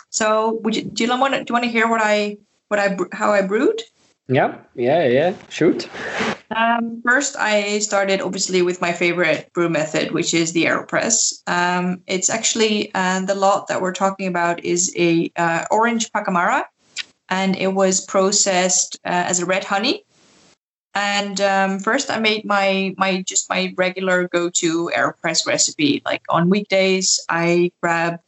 [0.10, 2.80] so would you do you want to do you want to hear what i what
[2.80, 3.82] i how i brewed?
[4.28, 5.90] Yeah yeah yeah shoot
[6.56, 11.42] um, first, I started obviously with my favorite brew method, which is the AeroPress.
[11.48, 16.64] Um, it's actually uh, the lot that we're talking about is a uh, orange Pacamara,
[17.28, 20.06] and it was processed uh, as a red honey.
[20.94, 26.02] And um, first, I made my my just my regular go-to AeroPress recipe.
[26.06, 28.22] Like on weekdays, I grab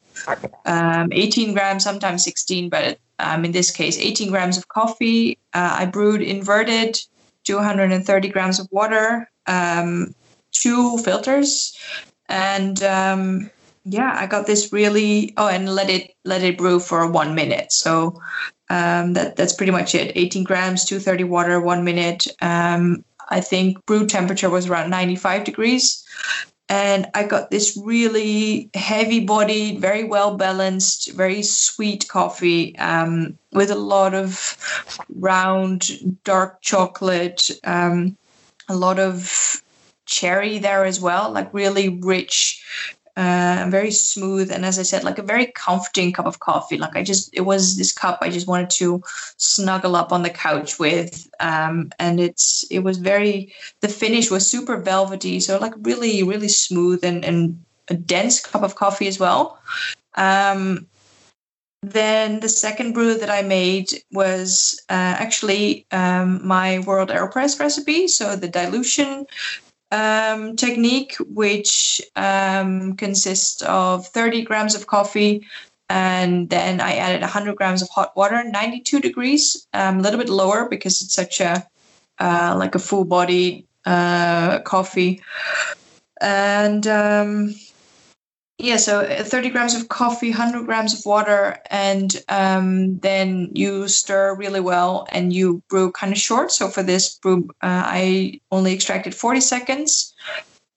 [0.66, 5.40] um, 18 grams, sometimes 16, but um, in this case, 18 grams of coffee.
[5.54, 7.00] Uh, I brewed inverted
[7.48, 10.14] 230 grams of water, um,
[10.52, 11.78] two filters,
[12.28, 13.50] and um,
[13.86, 15.34] yeah, I got this really.
[15.38, 17.72] Oh, and let it let it brew for one minute.
[17.72, 18.22] So
[18.70, 20.12] um, that that's pretty much it.
[20.16, 22.28] 18 grams, 230 water, one minute.
[22.42, 26.04] Um, I think brew temperature was around 95 degrees.
[26.69, 33.71] And I got this really heavy bodied, very well balanced, very sweet coffee um, with
[33.71, 34.58] a lot of
[35.15, 38.17] round, dark chocolate, um,
[38.67, 39.62] a lot of
[40.06, 45.17] cherry there as well, like really rich uh, very smooth and as i said like
[45.17, 48.47] a very comforting cup of coffee like i just it was this cup i just
[48.47, 49.01] wanted to
[49.38, 53.51] snuggle up on the couch with um, and it's it was very
[53.82, 58.62] the finish was super velvety so like really really smooth and and a dense cup
[58.62, 59.60] of coffee as well
[60.15, 60.88] um,
[61.84, 68.08] then the second brew that I made was uh, actually um, my World Aeropress recipe.
[68.08, 69.27] So the dilution
[69.91, 75.45] um, technique, which um, consists of 30 grams of coffee.
[75.89, 80.30] And then I added 100 grams of hot water, 92 degrees, um, a little bit
[80.30, 81.65] lower because it's such a
[82.19, 85.21] uh, like a full body uh, coffee.
[86.19, 87.56] And um,
[88.60, 93.88] yeah, so uh, 30 grams of coffee, 100 grams of water, and um, then you
[93.88, 96.52] stir really well and you brew kind of short.
[96.52, 100.15] So for this brew, uh, I only extracted 40 seconds.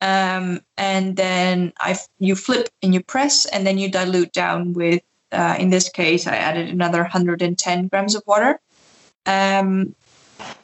[0.03, 5.03] Um, and then I you flip and you press, and then you dilute down with,
[5.33, 8.61] uh, in this case, I added another 110 grams of water.
[9.25, 9.95] Um,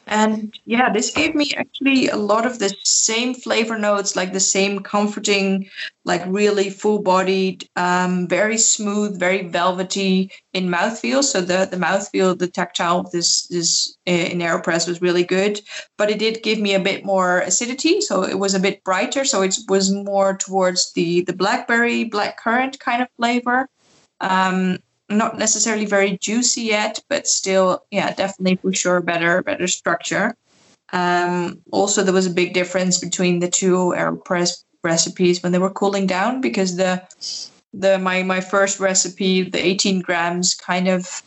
[0.07, 4.39] and yeah, this gave me actually a lot of the same flavor notes, like the
[4.39, 5.69] same comforting,
[6.05, 11.23] like really full bodied, um, very smooth, very velvety in mouthfeel.
[11.23, 15.61] So the, the mouthfeel, the tactile of this, this uh, in AeroPress was really good,
[15.97, 17.99] but it did give me a bit more acidity.
[17.99, 19.25] So it was a bit brighter.
[19.25, 23.67] So it was more towards the, the blackberry, black currant kind of flavor.
[24.21, 24.79] Um,
[25.09, 30.35] not necessarily very juicy yet, but still, yeah, definitely for sure better, better structure.
[30.93, 35.69] Um, also, there was a big difference between the two AeroPress recipes when they were
[35.69, 37.01] cooling down because the
[37.73, 41.21] the my my first recipe, the 18 grams, kind of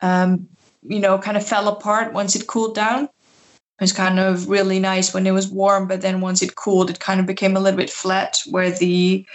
[0.00, 0.48] um,
[0.82, 3.04] you know kind of fell apart once it cooled down.
[3.04, 6.90] It was kind of really nice when it was warm, but then once it cooled,
[6.90, 8.40] it kind of became a little bit flat.
[8.48, 9.26] Where the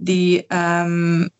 [0.00, 1.30] the um,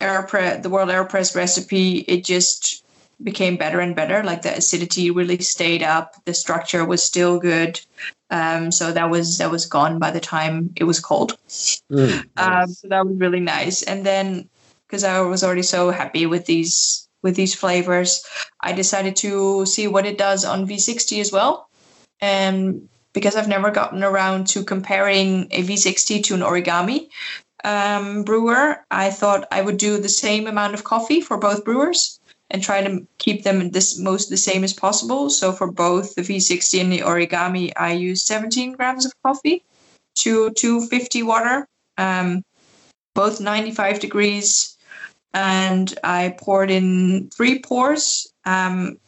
[0.00, 2.84] AeroPress, the World AeroPress recipe, it just
[3.22, 4.22] became better and better.
[4.22, 6.14] Like the acidity really stayed up.
[6.24, 7.80] The structure was still good.
[8.30, 11.38] Um, so that was that was gone by the time it was cold.
[11.90, 12.64] Mm, nice.
[12.64, 13.82] um, so that was really nice.
[13.82, 14.48] And then
[14.86, 18.24] because I was already so happy with these with these flavors,
[18.60, 21.68] I decided to see what it does on V60 as well.
[22.20, 27.08] And because I've never gotten around to comparing a V60 to an origami
[27.66, 32.20] um, brewer, I thought I would do the same amount of coffee for both brewers
[32.48, 35.28] and try to keep them this most the same as possible.
[35.30, 39.64] So for both the V60 and the origami, I use 17 grams of coffee
[40.20, 41.66] to 250 water,
[41.98, 42.44] um,
[43.16, 44.76] both 95 degrees,
[45.34, 48.28] and I poured in three pours.
[48.44, 48.98] Um,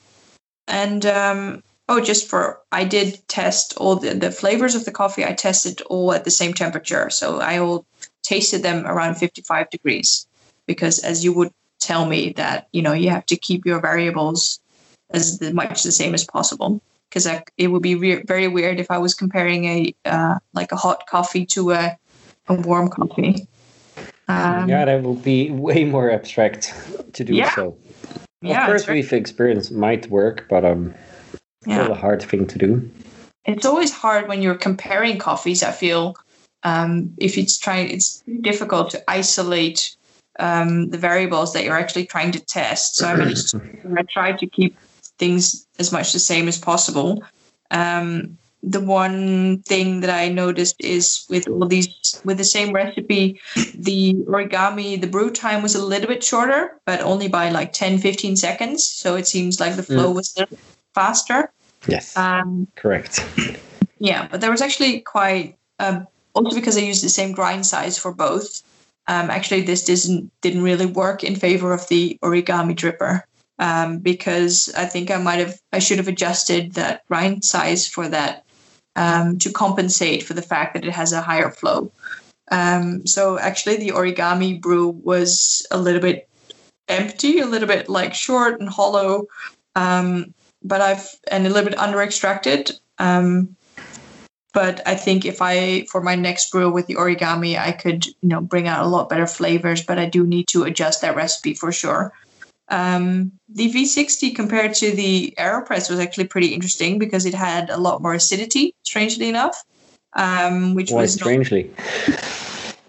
[0.66, 5.24] and um, oh, just for I did test all the, the flavors of the coffee.
[5.24, 7.86] I tested all at the same temperature, so I all
[8.28, 10.26] tasted them around 55 degrees
[10.66, 14.60] because as you would tell me that you know you have to keep your variables
[15.10, 18.98] as much the same as possible because it would be re- very weird if I
[18.98, 21.96] was comparing a uh, like a hot coffee to a,
[22.48, 23.48] a warm coffee.
[24.28, 26.74] Um, yeah, that would be way more abstract
[27.14, 27.54] to do yeah.
[27.54, 27.78] so.
[28.42, 30.94] Yeah, of course, we've experienced might work, but um,
[31.66, 31.82] yeah.
[31.82, 32.90] still a hard thing to do.
[33.46, 35.62] It's always hard when you're comparing coffees.
[35.62, 36.14] I feel
[36.62, 39.96] um, if it's trying, it's difficult to isolate
[40.38, 42.96] um, the variables that you're actually trying to test.
[42.96, 43.54] So I managed,
[43.96, 44.78] I tried to keep
[45.18, 47.22] things as much the same as possible.
[47.70, 51.88] Um, the one thing that I noticed is with all these
[52.24, 53.40] with the same recipe,
[53.74, 57.98] the origami, the brew time was a little bit shorter, but only by like 10,
[57.98, 58.82] 15 seconds.
[58.82, 60.16] So it seems like the flow mm.
[60.16, 60.58] was a little
[60.94, 61.52] faster.
[61.86, 62.16] Yes.
[62.16, 63.24] Um, correct.
[64.00, 66.00] Yeah, but there was actually quite uh,
[66.44, 68.62] also because I used the same grind size for both.
[69.06, 73.22] Um, actually, this didn't didn't really work in favor of the origami dripper
[73.58, 78.08] um, because I think I might have I should have adjusted that grind size for
[78.08, 78.44] that
[78.96, 81.90] um, to compensate for the fact that it has a higher flow.
[82.50, 86.28] Um, so actually, the origami brew was a little bit
[86.88, 89.26] empty, a little bit like short and hollow,
[89.74, 92.72] um, but I've and a little bit under extracted.
[92.98, 93.56] Um,
[94.58, 98.28] but I think if I for my next brew with the origami, I could you
[98.28, 99.84] know bring out a lot better flavors.
[99.84, 102.12] But I do need to adjust that recipe for sure.
[102.68, 107.76] Um, the V60 compared to the Aeropress was actually pretty interesting because it had a
[107.76, 109.62] lot more acidity, strangely enough.
[110.14, 111.70] Um, which Why was strangely.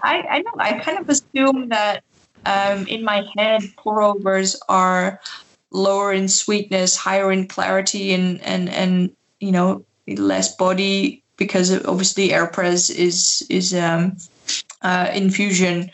[0.02, 2.04] I I know I kind of assume that
[2.48, 5.22] um, in my head pour overs are
[5.70, 12.30] lower in sweetness, higher in clarity, and and and you know less body because obviously
[12.30, 14.18] Aeropress is is um,
[14.84, 15.90] uh, infusion,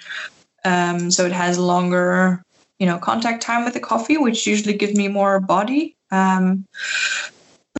[0.65, 2.43] um, so it has longer
[2.79, 5.95] you know contact time with the coffee, which usually gives me more body.
[6.11, 6.65] Um,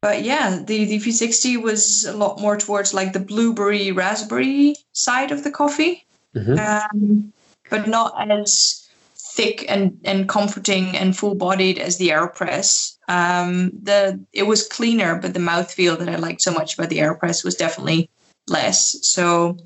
[0.01, 5.31] but yeah, the, the V60 was a lot more towards like the blueberry raspberry side
[5.31, 6.59] of the coffee, mm-hmm.
[6.59, 7.33] um,
[7.69, 8.87] but not as
[9.35, 12.94] thick and, and comforting and full bodied as the Aeropress.
[13.07, 16.99] Um, the it was cleaner, but the mouthfeel that I liked so much about the
[16.99, 18.09] Aeropress was definitely
[18.47, 18.97] less.
[19.07, 19.57] So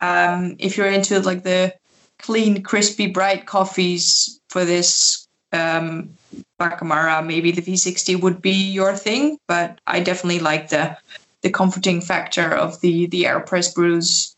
[0.00, 1.74] um, if you're into like the
[2.18, 6.10] clean, crispy, bright coffees, for this um,
[6.60, 10.96] Pacamara, maybe the V60 would be your thing, but I definitely like the
[11.42, 14.34] the comforting factor of the the Aeropress brews.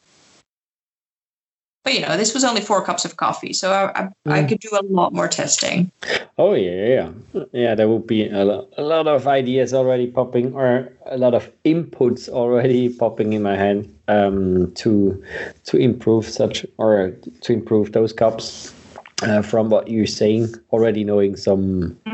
[1.83, 4.33] But you know, this was only four cups of coffee, so I I, mm.
[4.33, 5.91] I could do a lot more testing.
[6.37, 7.75] Oh yeah, yeah, yeah.
[7.75, 11.51] There will be a lot, a lot of ideas already popping, or a lot of
[11.65, 15.23] inputs already popping in my head um, to
[15.65, 18.75] to improve such or to improve those cups
[19.23, 21.97] uh, from what you're saying, already knowing some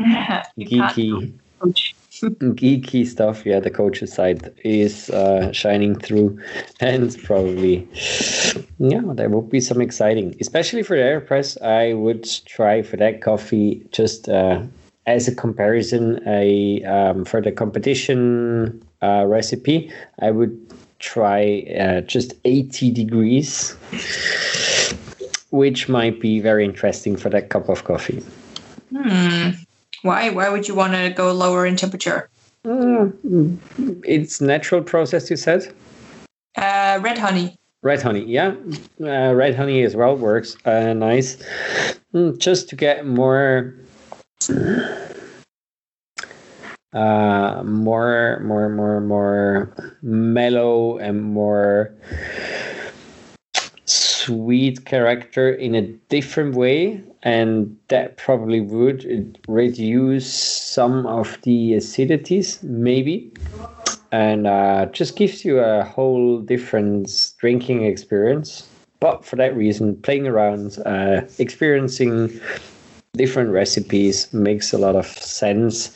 [0.59, 1.33] geeky
[2.55, 3.45] geeky stuff.
[3.45, 6.39] Yeah, the coach's side is uh, shining through,
[6.79, 7.87] and probably,
[8.79, 11.61] yeah, there will be some exciting, especially for the Aeropress.
[11.61, 14.61] I would try for that coffee just uh,
[15.05, 16.21] as a comparison.
[16.27, 20.55] A um, for the competition uh, recipe, I would
[20.99, 23.77] try uh, just 80 degrees
[25.51, 28.23] which might be very interesting for that cup of coffee.
[28.91, 29.51] Hmm.
[30.01, 30.29] Why?
[30.29, 32.29] Why would you want to go lower in temperature?
[32.65, 33.57] Mm,
[34.03, 35.73] it's natural process, you said.
[36.57, 37.57] Uh, red honey.
[37.81, 38.55] Red honey, yeah.
[39.01, 41.37] Uh, red honey as well works uh, nice.
[42.13, 43.75] Mm, just to get more,
[46.93, 51.93] uh, more, more, more, more mellow and more
[53.85, 62.63] sweet character in a different way and that probably would reduce some of the acidities
[62.63, 63.29] maybe.
[64.13, 68.69] And uh, just gives you a whole different drinking experience.
[69.01, 72.39] But for that reason playing around uh, experiencing
[73.17, 75.93] different recipes makes a lot of sense.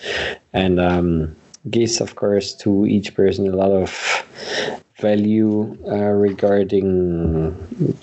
[0.52, 1.34] And um,
[1.70, 7.56] gives, of course, to each person a lot of value uh, regarding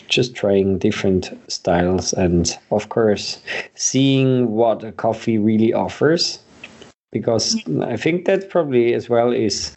[0.09, 3.41] just trying different styles and, of course,
[3.75, 6.41] seeing what a coffee really offers.
[7.11, 9.75] Because I think that probably as well is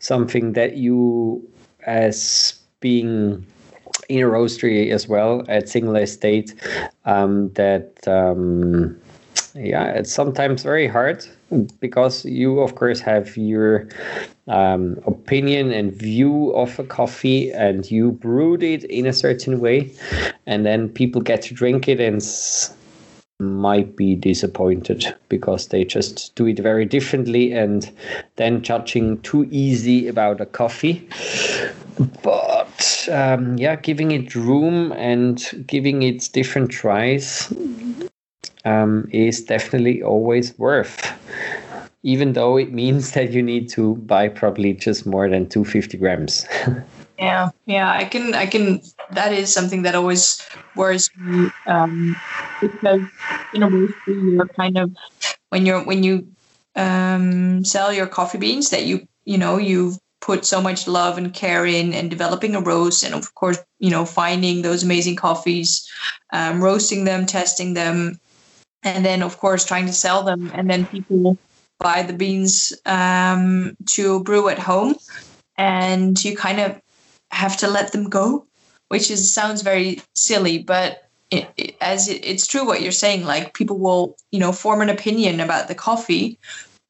[0.00, 1.40] something that you,
[1.86, 3.46] as being
[4.10, 6.54] in a roastery as well at single estate,
[7.06, 9.00] um, that um,
[9.54, 11.26] yeah, it's sometimes very hard
[11.80, 13.88] because you, of course, have your
[14.48, 19.92] um, opinion and view of a coffee and you brewed it in a certain way,
[20.46, 22.74] and then people get to drink it and s-
[23.40, 27.90] might be disappointed because they just do it very differently and
[28.36, 31.06] then judging too easy about a coffee.
[32.22, 37.52] But um, yeah, giving it room and giving it different tries
[38.64, 41.12] um, is definitely always worth.
[42.02, 46.46] Even though it means that you need to buy probably just more than 250 grams.
[47.18, 48.82] Yeah, yeah, I can, I can.
[49.12, 50.44] That is something that always
[50.74, 52.16] worries me um,
[52.60, 53.02] because
[53.54, 54.90] you're kind of
[55.50, 56.26] when you're when you
[56.74, 61.32] um, sell your coffee beans that you you know you've put so much love and
[61.34, 65.88] care in and developing a roast and of course you know finding those amazing coffees,
[66.32, 68.18] um, roasting them, testing them,
[68.84, 71.36] and then of course trying to sell them and then people
[71.78, 74.94] buy the beans um, to brew at home
[75.56, 76.80] and you kind of
[77.30, 78.46] have to let them go,
[78.88, 83.24] which is sounds very silly, but it, it, as it, it's true what you're saying.
[83.24, 86.38] Like people will, you know, form an opinion about the coffee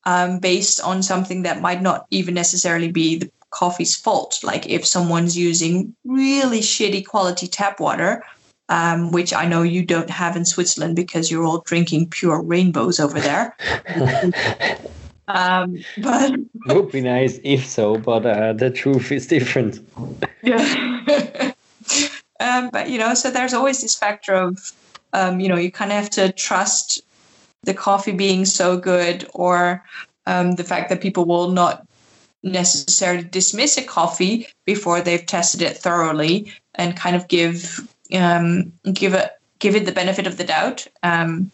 [0.04, 4.40] um, based on something that might not even necessarily be the coffee's fault.
[4.42, 8.24] Like if someone's using really shitty quality tap water,
[8.68, 12.98] um, which I know you don't have in Switzerland because you're all drinking pure rainbows
[12.98, 13.56] over there.
[15.28, 16.32] um, but
[16.66, 19.80] Would be nice if so, but uh, the truth is different.
[20.42, 20.64] yeah.
[22.40, 24.72] um, but you know, so there's always this factor of,
[25.12, 27.02] um, you know, you kind of have to trust
[27.64, 29.82] the coffee being so good, or
[30.26, 31.86] um, the fact that people will not
[32.42, 39.14] necessarily dismiss a coffee before they've tested it thoroughly and kind of give um, give
[39.14, 40.86] it give it the benefit of the doubt.
[41.02, 41.50] Um,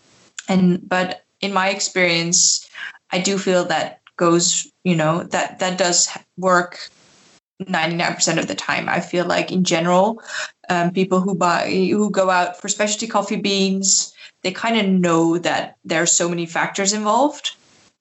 [0.48, 2.68] and but in my experience,
[3.12, 6.90] I do feel that goes, you know, that that does work
[7.62, 8.88] 99% of the time.
[8.88, 10.22] I feel like in general,
[10.68, 15.38] um, people who buy who go out for specialty coffee beans, they kind of know
[15.38, 17.55] that there are so many factors involved.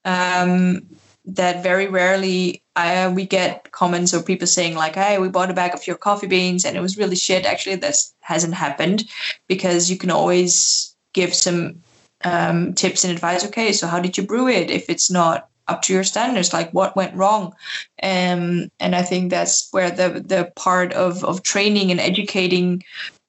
[0.05, 0.87] Um,
[1.25, 5.53] that very rarely uh, we get comments or people saying like, "Hey, we bought a
[5.53, 9.09] bag of your coffee beans and it was really shit." Actually, this hasn't happened
[9.47, 11.81] because you can always give some
[12.23, 13.45] um, tips and advice.
[13.45, 14.69] Okay, so how did you brew it?
[14.69, 17.53] If it's not up to your standards, like what went wrong?
[18.01, 22.83] Um, and I think that's where the the part of of training and educating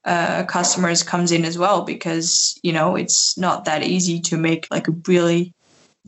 [0.05, 4.67] uh, customers comes in as well, because you know it's not that easy to make
[4.71, 5.53] like a really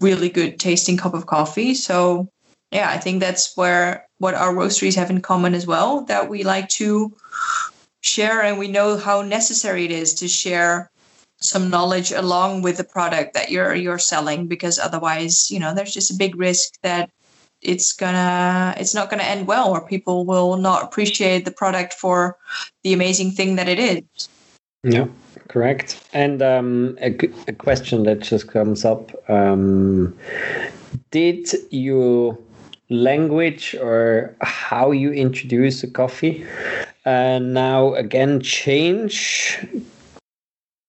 [0.01, 1.75] really good tasting cup of coffee.
[1.75, 2.29] So
[2.73, 6.43] yeah, I think that's where what our roasteries have in common as well that we
[6.43, 7.13] like to
[8.01, 10.91] share and we know how necessary it is to share
[11.41, 15.93] some knowledge along with the product that you're you're selling because otherwise you know there's
[15.93, 17.11] just a big risk that
[17.61, 22.37] it's gonna it's not gonna end well or people will not appreciate the product for
[22.85, 24.29] the amazing thing that it is
[24.85, 25.07] Yeah,
[25.47, 26.03] correct.
[26.13, 27.11] And um, a,
[27.47, 30.19] a question that just comes up: um,
[31.13, 32.37] Did your
[32.93, 36.47] language or how you introduce a coffee.
[37.05, 39.59] Uh, now again change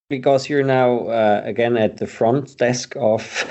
[0.09, 3.49] because you're now uh, again at the front desk of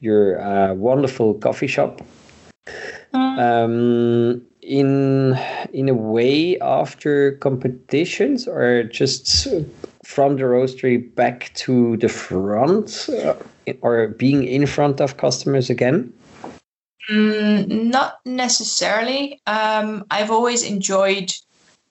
[0.00, 2.00] your uh, wonderful coffee shop?
[3.14, 5.38] um, in
[5.72, 9.46] in a way after competitions or just
[10.04, 13.34] from the roastery back to the front uh,
[13.82, 16.12] or being in front of customers again
[17.10, 19.40] Mm, not necessarily.
[19.46, 21.32] Um, I've always enjoyed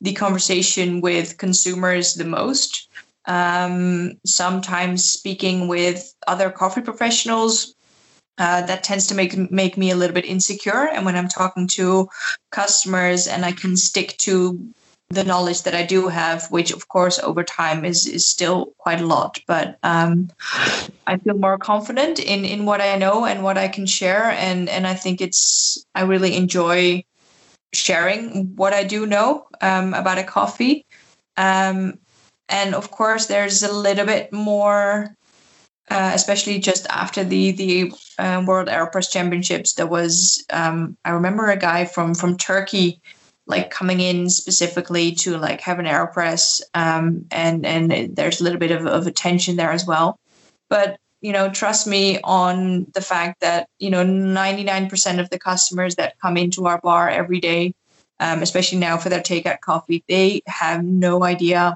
[0.02, 2.90] the conversation with consumers the most.
[3.26, 7.76] Um, sometimes speaking with other coffee professionals,
[8.40, 10.90] uh, that tends to make make me a little bit insecure.
[10.92, 12.10] And when I'm talking to
[12.52, 14.60] customers, and I can stick to
[15.10, 19.02] the knowledge that I do have, which of course over time is is still quite
[19.02, 20.30] a lot, but um,
[21.08, 24.70] I feel more confident in in what I know and what I can share, and
[24.70, 27.04] and I think it's I really enjoy
[27.74, 30.86] sharing what I do know um, about a coffee,
[31.38, 32.00] um,
[32.50, 35.16] and of course there's a little bit more
[35.90, 41.50] uh, especially just after the the uh, World Aeropress Championships, there was um, I remember
[41.50, 43.02] a guy from from Turkey
[43.46, 48.60] like coming in specifically to like have an aeropress um, and and there's a little
[48.60, 50.20] bit of, of attention there as well
[50.70, 55.96] but you know trust me on the fact that you know 99% of the customers
[55.96, 57.74] that come into our bar every day
[58.20, 61.76] um, especially now for their takeout coffee they have no idea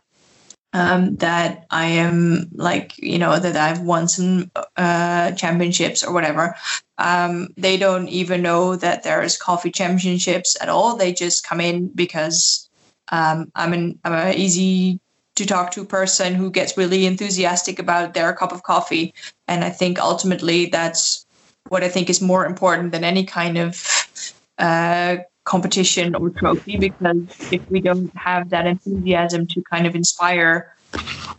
[0.73, 6.55] um, that I am like, you know, that I've won some uh, championships or whatever.
[6.97, 10.95] Um, they don't even know that there's coffee championships at all.
[10.95, 12.69] They just come in because
[13.11, 14.99] um, I'm an I'm easy
[15.35, 19.13] to talk to person who gets really enthusiastic about their cup of coffee,
[19.47, 21.25] and I think ultimately that's
[21.69, 23.83] what I think is more important than any kind of
[24.57, 27.17] uh, competition or trophy because
[27.51, 30.75] if we don't have that enthusiasm to kind of inspire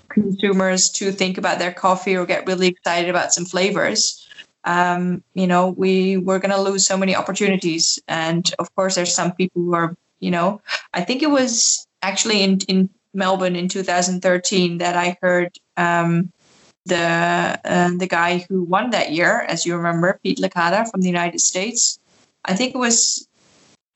[0.09, 4.28] consumers to think about their coffee or get really excited about some flavors
[4.75, 7.99] um, you know we we're going to lose so many opportunities.
[8.07, 10.61] And of course there's some people who are you know
[10.95, 16.33] i think it was actually in in melbourne in 2013 that i heard um,
[16.87, 21.09] the uh, the guy who won that year as you remember pete licata from the
[21.09, 21.99] united states.
[22.45, 23.29] I think it was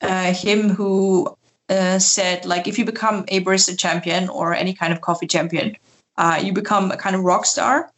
[0.01, 1.35] uh, him who
[1.69, 5.75] uh, said like if you become a barista champion or any kind of coffee champion,
[6.17, 7.91] uh, you become a kind of rock star,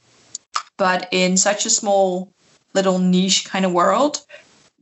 [0.77, 2.31] but in such a small
[2.75, 4.19] little niche kind of world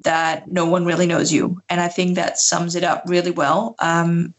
[0.02, 1.62] that no one really knows you.
[1.70, 3.76] And I think that sums it up really well.
[3.80, 4.34] Um,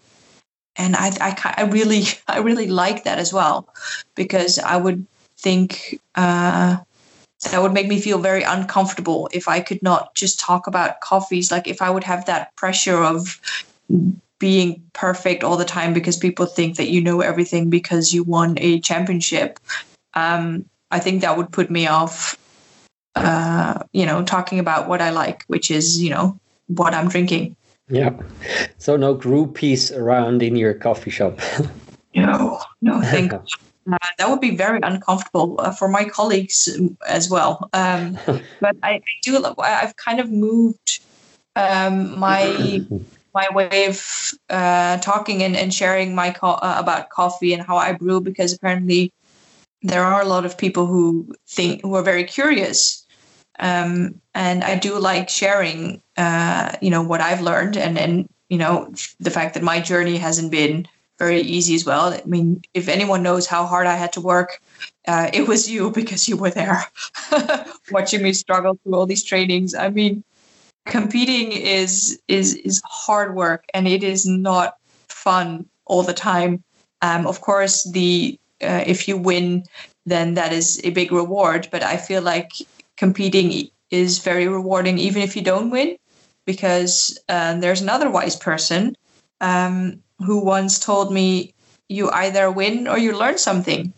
[0.76, 3.68] and I, I, I really, I really like that as well,
[4.14, 5.06] because I would
[5.38, 6.76] think uh,
[7.50, 11.50] that would make me feel very uncomfortable if I could not just talk about coffees.
[11.50, 13.40] Like if I would have that pressure of
[14.38, 18.56] being perfect all the time because people think that you know everything because you won
[18.60, 19.58] a championship.
[20.14, 22.36] Um, I think that would put me off.
[23.14, 27.56] Uh, you know, talking about what I like, which is you know what I'm drinking.
[27.88, 28.10] Yeah.
[28.78, 31.38] So no groupies around in your coffee shop.
[32.14, 33.32] no, no, thank
[33.92, 36.68] Uh, that would be very uncomfortable uh, for my colleagues
[37.06, 37.68] as well.
[37.74, 38.16] Um,
[38.60, 39.44] but I, I, do.
[39.58, 41.00] I've kind of moved
[41.54, 42.80] um, my
[43.34, 47.76] my way of uh, talking and, and sharing my co- uh, about coffee and how
[47.76, 49.12] I brew because apparently
[49.82, 53.03] there are a lot of people who think who are very curious.
[53.58, 58.58] Um, and I do like sharing, uh, you know, what I've learned and and you
[58.58, 60.86] know the fact that my journey hasn't been
[61.18, 62.12] very easy as well.
[62.12, 64.60] I mean, if anyone knows how hard I had to work,
[65.06, 66.84] uh, it was you because you were there
[67.90, 69.74] watching me struggle through all these trainings.
[69.74, 70.24] I mean,
[70.86, 74.76] competing is is is hard work and it is not
[75.08, 76.62] fun all the time.
[77.02, 79.64] Um, of course, the uh, if you win,
[80.06, 81.68] then that is a big reward.
[81.70, 82.52] But I feel like
[82.96, 85.96] competing is very rewarding even if you don't win,
[86.44, 88.96] because uh, there's another wise person
[89.40, 91.54] um, who once told me
[91.88, 93.92] you either win or you learn something.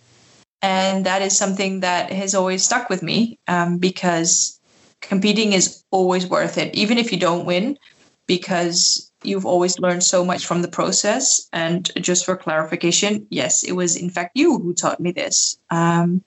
[0.62, 4.58] And that is something that has always stuck with me um, because
[5.00, 7.78] competing is always worth it even if you don't win
[8.26, 11.46] because you've always learned so much from the process.
[11.52, 16.24] And just for clarification yes it was in fact you who taught me this um,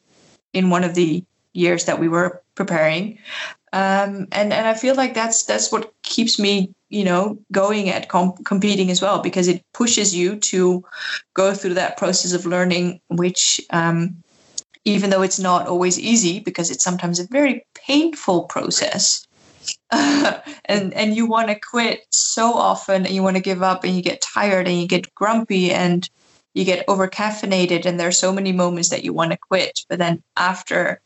[0.53, 3.17] in one of the years that we were preparing.
[3.71, 8.09] Um, and and I feel like that's that's what keeps me you know going at
[8.09, 10.83] comp- competing as well because it pushes you to
[11.35, 14.15] go through that process of learning which um,
[14.83, 19.27] even though it's not always easy because it's sometimes a very painful process
[19.91, 23.95] and and you want to quit so often and you want to give up and
[23.95, 26.09] you get tired and you get grumpy and
[26.55, 29.85] you get over caffeinated and there are so many moments that you want to quit.
[29.87, 30.99] But then after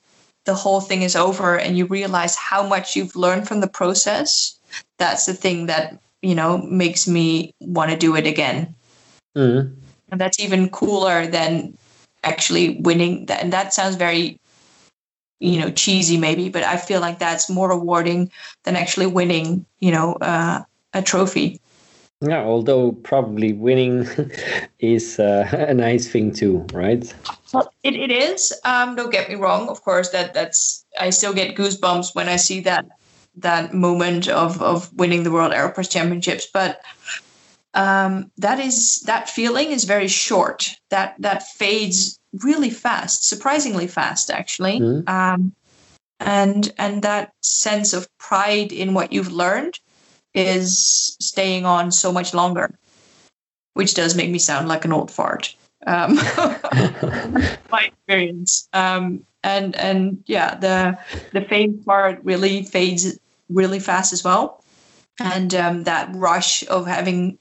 [0.45, 4.59] the whole thing is over and you realize how much you've learned from the process
[4.97, 8.73] that's the thing that you know makes me want to do it again.
[9.35, 9.75] Mm.
[10.11, 11.75] and that's even cooler than
[12.23, 13.25] actually winning.
[13.25, 14.39] That and that sounds very
[15.39, 18.31] you know cheesy maybe but i feel like that's more rewarding
[18.63, 20.61] than actually winning you know uh,
[20.93, 21.59] a trophy
[22.23, 24.07] yeah although probably winning
[24.79, 27.13] is uh, a nice thing too right?
[27.53, 28.51] Well, it, it is.
[28.65, 29.69] Um, don't get me wrong.
[29.69, 32.85] Of course that that's i still get goosebumps when i see that
[33.35, 36.47] that moment of of winning the world aeropress championships.
[36.51, 36.81] But
[37.73, 40.69] um, that is that feeling is very short.
[40.89, 44.79] That that fades really fast surprisingly fast actually.
[44.79, 45.09] Mm.
[45.09, 45.53] um,
[46.19, 49.79] and and that sense of pride in what you've learned
[50.33, 52.73] is staying on so much longer
[53.73, 55.55] which does make me sound like an old fart
[55.85, 56.15] Um,
[57.71, 58.69] my experience.
[58.71, 60.97] Um, and and yeah, the
[61.33, 63.19] the fame part really fades
[63.49, 64.63] really fast as well,
[65.19, 67.37] and um, that rush of having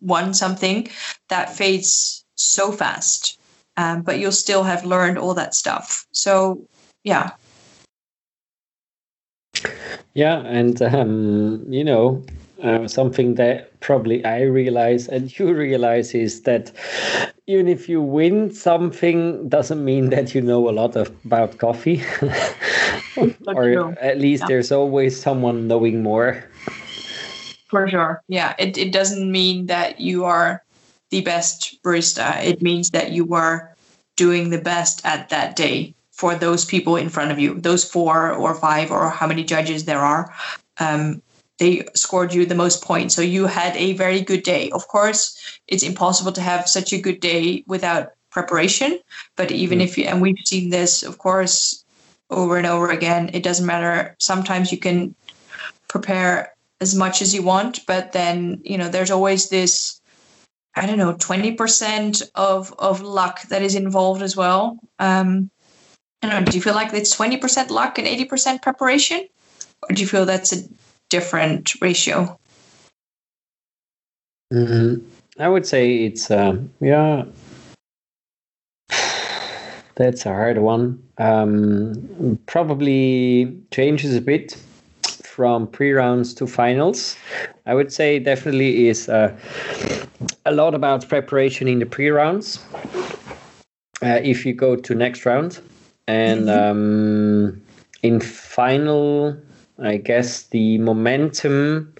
[0.00, 0.88] won something
[1.28, 3.38] that fades so fast.
[3.76, 6.06] Um, but you'll still have learned all that stuff.
[6.10, 6.66] So
[7.04, 7.30] yeah.
[10.14, 12.22] Yeah, and um, you know,
[12.62, 16.72] uh, something that probably I realize and you realize is that
[17.46, 22.02] even if you win something, doesn't mean that you know a lot of, about coffee,
[23.46, 23.94] or true.
[24.00, 24.48] at least yeah.
[24.48, 26.44] there's always someone knowing more.
[27.68, 28.54] For sure, yeah.
[28.58, 30.62] It it doesn't mean that you are
[31.10, 32.42] the best barista.
[32.42, 33.74] It means that you are
[34.16, 38.32] doing the best at that day for those people in front of you, those four
[38.32, 40.32] or five or how many judges there are.
[40.78, 41.22] Um,
[41.58, 43.14] they scored you the most points.
[43.14, 44.70] So you had a very good day.
[44.70, 45.36] Of course,
[45.68, 48.98] it's impossible to have such a good day without preparation.
[49.36, 49.84] But even mm.
[49.84, 51.84] if you, and we've seen this, of course,
[52.30, 54.16] over and over again, it doesn't matter.
[54.18, 55.14] Sometimes you can
[55.88, 60.00] prepare as much as you want, but then, you know, there's always this,
[60.74, 64.78] I don't know, 20% of, of luck that is involved as well.
[64.98, 65.50] Um,
[66.24, 69.28] I don't know, do you feel like it's 20% luck and 80% preparation?
[69.82, 70.62] Or do you feel that's a
[71.10, 72.38] different ratio?
[74.50, 75.06] Mm-hmm.
[75.38, 77.24] I would say it's uh, yeah.
[79.96, 81.02] That's a hard one.
[81.18, 84.56] Um, probably changes a bit
[85.24, 87.16] from pre-rounds to finals.
[87.66, 89.36] I would say definitely is uh,
[90.46, 92.64] a lot about preparation in the pre-rounds.
[94.02, 95.60] Uh, if you go to next round,
[96.06, 96.70] and mm-hmm.
[96.70, 97.62] um,
[98.02, 99.36] in final
[99.78, 101.92] I guess the momentum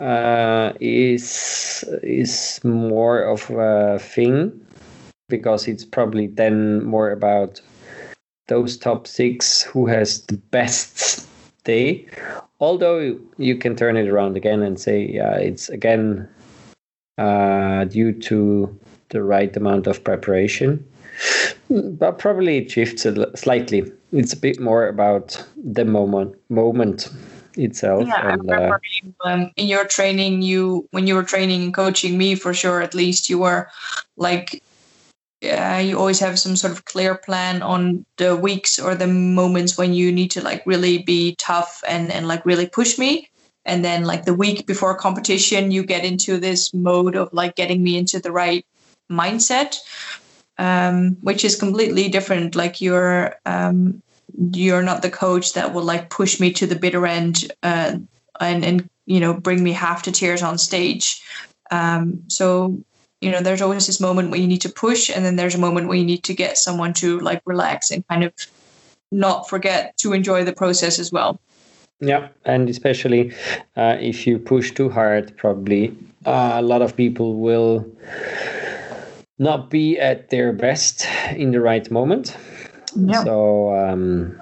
[0.00, 4.60] uh, is is more of a thing
[5.28, 7.60] because it's probably then more about
[8.48, 11.26] those top six who has the best
[11.64, 12.06] day.
[12.60, 16.28] Although you can turn it around again and say, yeah, it's again
[17.18, 18.78] uh, due to
[19.10, 20.84] the right amount of preparation.
[21.70, 27.10] But probably it shifts slightly it's a bit more about the moment moment
[27.56, 28.06] itself.
[28.06, 28.80] Yeah, and, I uh, remember
[29.24, 32.80] uh, um, in your training, you when you were training and coaching me for sure,
[32.80, 33.68] at least you were
[34.16, 34.62] like,
[35.40, 39.76] yeah, you always have some sort of clear plan on the weeks or the moments
[39.76, 43.28] when you need to like really be tough and and like really push me.
[43.64, 47.82] And then like the week before competition, you get into this mode of like getting
[47.82, 48.64] me into the right
[49.10, 49.78] mindset
[50.58, 52.54] um, which is completely different.
[52.54, 54.02] Like you're um,
[54.52, 57.96] you're not the coach that will like push me to the bitter end uh,
[58.40, 61.22] and and you know bring me half to tears on stage.
[61.70, 62.78] Um, so
[63.20, 65.58] you know there's always this moment where you need to push, and then there's a
[65.58, 68.32] moment where you need to get someone to like relax and kind of
[69.10, 71.40] not forget to enjoy the process as well.
[72.00, 73.32] Yeah, and especially
[73.76, 75.96] uh, if you push too hard, probably
[76.26, 77.84] uh, a lot of people will
[79.38, 82.36] not be at their best in the right moment.
[82.96, 83.22] Yeah.
[83.22, 84.36] So, um,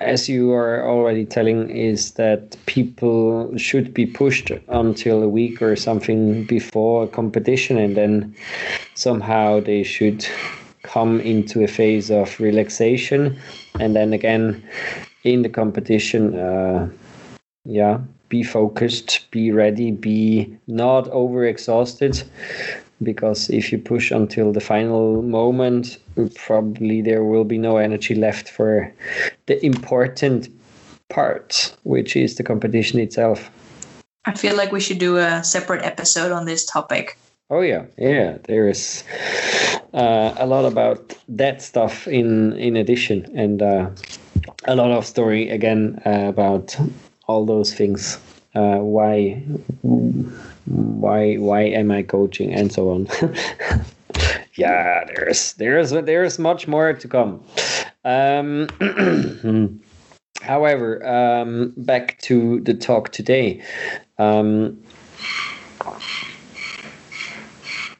[0.00, 5.74] as you are already telling, is that people should be pushed until a week or
[5.74, 8.34] something before a competition, and then
[8.94, 10.26] somehow they should
[10.82, 13.38] come into a phase of relaxation,
[13.80, 14.62] and then again
[15.24, 16.88] in the competition, uh,
[17.64, 17.98] yeah,
[18.28, 22.22] be focused, be ready, be not overexhausted,
[23.02, 25.98] because if you push until the final moment,
[26.34, 28.92] probably there will be no energy left for
[29.46, 30.48] the important
[31.08, 33.50] part, which is the competition itself.
[34.24, 37.16] I feel like we should do a separate episode on this topic.
[37.48, 38.38] Oh yeah, yeah.
[38.44, 39.04] There is
[39.94, 43.90] uh, a lot about that stuff in in addition, and uh,
[44.64, 46.76] a lot of story again uh, about
[47.28, 48.18] all those things.
[48.56, 49.34] Uh, why
[50.64, 53.06] why why am I coaching and so on.
[54.54, 57.44] yeah, there's there's there's much more to come.
[58.02, 58.68] Um,
[60.40, 63.62] however, um, back to the talk today.
[64.18, 64.82] Um,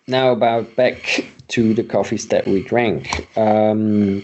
[0.07, 3.29] now about back to the coffees that we drank.
[3.37, 4.23] Um,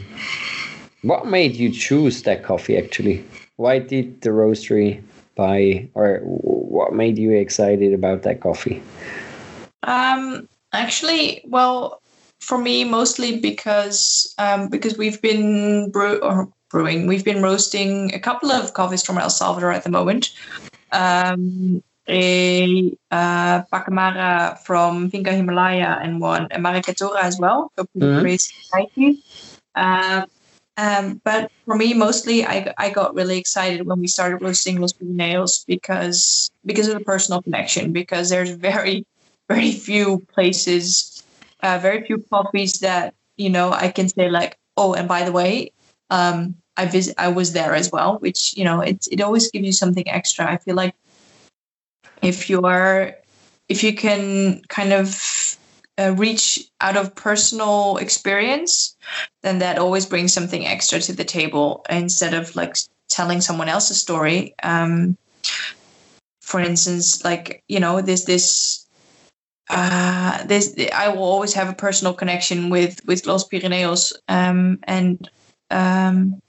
[1.03, 3.23] what made you choose that coffee actually?
[3.57, 5.03] Why did the roastery
[5.35, 8.83] buy or what made you excited about that coffee?
[9.83, 12.01] Um, actually, well,
[12.41, 18.19] for me, mostly because um, because we've been brew or brewing, we've been roasting a
[18.19, 20.31] couple of coffees from El Salvador at the moment.
[20.91, 27.71] Um, a uh, Pacamara from Finca Himalaya and one a Maracaturra as well.
[27.77, 28.23] So mm-hmm.
[30.77, 34.93] Um, but for me, mostly, I, I got really excited when we started roasting Los
[34.93, 37.93] Pirineos because because of the personal connection.
[37.93, 39.05] Because there's very
[39.49, 41.23] very few places,
[41.63, 45.33] uh, very few coffees that you know I can say like, oh, and by the
[45.33, 45.73] way,
[46.11, 49.67] um, I visit I was there as well, which you know it it always gives
[49.67, 50.51] you something extra.
[50.51, 50.95] I feel like
[52.23, 53.15] if you are
[53.69, 55.09] if you can kind of
[55.99, 58.97] uh, reach out of personal experience,
[59.43, 62.77] then that always brings something extra to the table instead of like
[63.09, 64.55] telling someone else's story.
[64.63, 65.17] Um,
[66.41, 68.79] for instance, like you know, there's this.
[69.71, 75.31] Uh, this I will always have a personal connection with with Los Pirineos, um, and
[75.71, 76.41] um,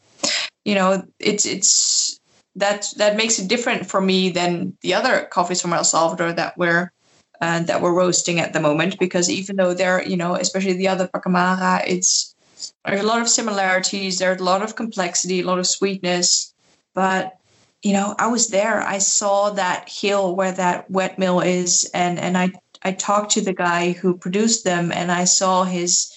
[0.65, 2.19] you know, it's it's
[2.55, 6.57] that that makes it different for me than the other coffees from El Salvador that
[6.57, 6.91] we're
[7.43, 10.87] uh, that we're roasting at the moment because even though they're you know especially the
[10.87, 12.33] other pacamara it's
[12.85, 16.53] there's a lot of similarities there's a lot of complexity a lot of sweetness
[16.93, 17.37] but
[17.81, 22.17] you know i was there i saw that hill where that wet mill is and
[22.17, 22.49] and i
[22.85, 26.11] I talked to the guy who produced them, and I saw his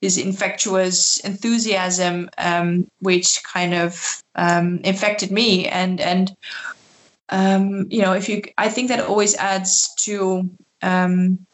[0.00, 5.68] his infectious enthusiasm, um, which kind of um, infected me.
[5.68, 6.36] And and
[7.28, 10.50] um, you know, if you, I think that always adds to
[10.82, 11.46] um,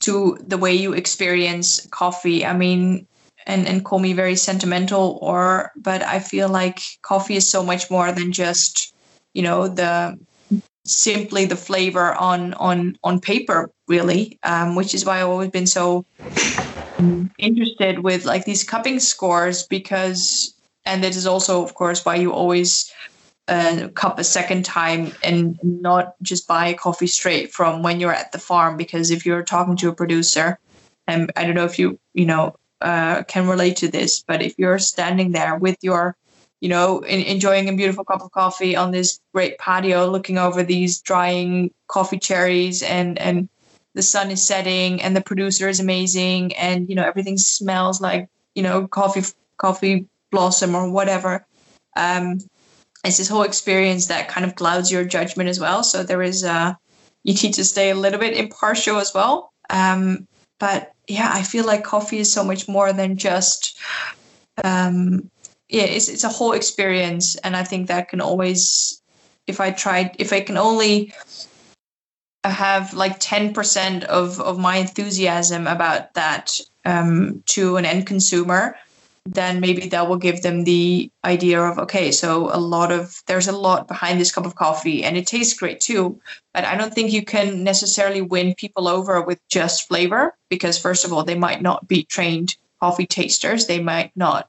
[0.00, 2.44] to the way you experience coffee.
[2.44, 3.06] I mean,
[3.46, 7.90] and and call me very sentimental, or but I feel like coffee is so much
[7.90, 8.94] more than just
[9.34, 10.18] you know the
[10.86, 15.66] simply the flavor on on on paper really um, which is why i've always been
[15.66, 16.06] so
[17.38, 20.54] interested with like these cupping scores because
[20.84, 22.90] and it is also of course why you always
[23.48, 28.12] uh, cup a second time and not just buy a coffee straight from when you're
[28.12, 30.58] at the farm because if you're talking to a producer
[31.06, 34.54] and i don't know if you you know uh, can relate to this but if
[34.58, 36.16] you're standing there with your
[36.60, 40.62] you know, in, enjoying a beautiful cup of coffee on this great patio, looking over
[40.62, 43.48] these drying coffee cherries, and and
[43.94, 48.28] the sun is setting, and the producer is amazing, and you know everything smells like
[48.54, 49.22] you know coffee
[49.58, 51.46] coffee blossom or whatever.
[51.96, 52.38] Um,
[53.06, 55.82] it's this whole experience that kind of clouds your judgment as well.
[55.82, 56.74] So there is uh,
[57.24, 59.52] you need to stay a little bit impartial as well.
[59.70, 60.26] Um,
[60.58, 63.78] but yeah, I feel like coffee is so much more than just
[64.64, 65.30] um,
[65.68, 69.02] yeah, it's it's a whole experience, and I think that can always,
[69.46, 71.12] if I tried, if I can only
[72.44, 78.76] have like 10% of, of my enthusiasm about that um, to an end consumer,
[79.26, 83.48] then maybe that will give them the idea of okay, so a lot of there's
[83.48, 86.20] a lot behind this cup of coffee and it tastes great too.
[86.54, 91.04] But I don't think you can necessarily win people over with just flavor because first
[91.04, 93.66] of all, they might not be trained coffee tasters.
[93.66, 94.48] They might not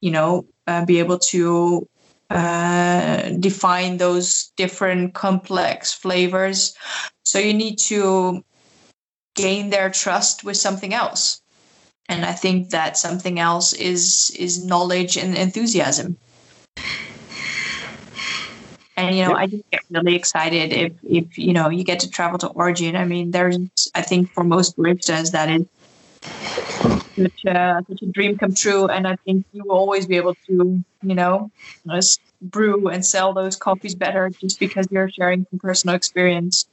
[0.00, 1.88] you know, uh, be able to
[2.30, 6.74] uh, define those different complex flavors.
[7.24, 8.44] So you need to
[9.34, 11.40] gain their trust with something else.
[12.10, 16.16] And I think that something else is is knowledge and enthusiasm.
[18.96, 22.10] And you know, I just get really excited if if you know you get to
[22.10, 22.96] travel to Origin.
[22.96, 23.56] I mean, there's
[23.94, 25.64] I think for most baristas that is
[27.16, 28.88] such a, such a dream come true.
[28.88, 31.50] And I think you will always be able to, you know,
[32.42, 36.66] brew and sell those coffees better just because you're sharing from personal experience.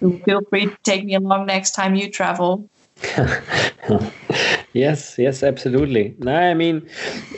[0.00, 2.68] So feel free to take me along next time you travel.
[4.72, 6.14] yes, yes, absolutely.
[6.18, 6.88] No, I mean,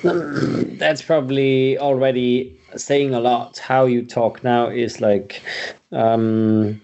[0.03, 3.59] that's probably already saying a lot.
[3.59, 5.43] How you talk now is like,
[5.93, 6.81] um,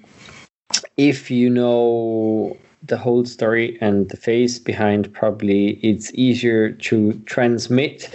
[0.96, 8.08] if you know the whole story and the face behind probably it's easier to transmit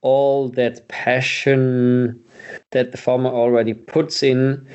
[0.00, 2.18] all that passion
[2.70, 4.66] that the farmer already puts in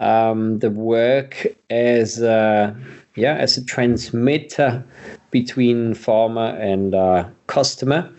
[0.00, 2.76] um, the work as a,
[3.18, 4.84] yeah as a transmitter
[5.30, 8.10] between farmer and uh, customer.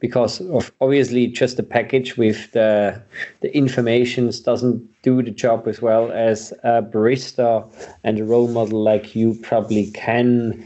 [0.00, 3.00] Because of obviously just a package with the
[3.40, 7.64] the informations doesn't do the job as well as a barista
[8.04, 10.64] and a role model like you probably can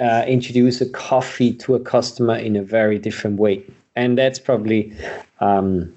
[0.00, 3.64] uh, introduce a coffee to a customer in a very different way.
[3.96, 4.94] And that's probably
[5.40, 5.92] um,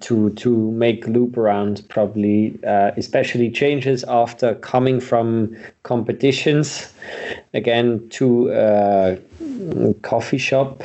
[0.00, 6.92] to to make loop around probably uh, especially changes after coming from competitions.
[7.54, 9.18] Again to a
[10.02, 10.82] coffee shop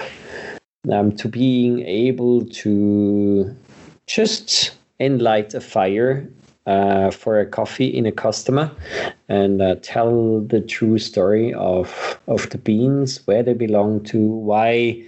[0.91, 3.55] um, to being able to
[4.07, 6.27] just enlight a fire
[6.67, 8.71] uh, for a coffee in a customer
[9.29, 15.03] and uh, tell the true story of of the beans, where they belong to, why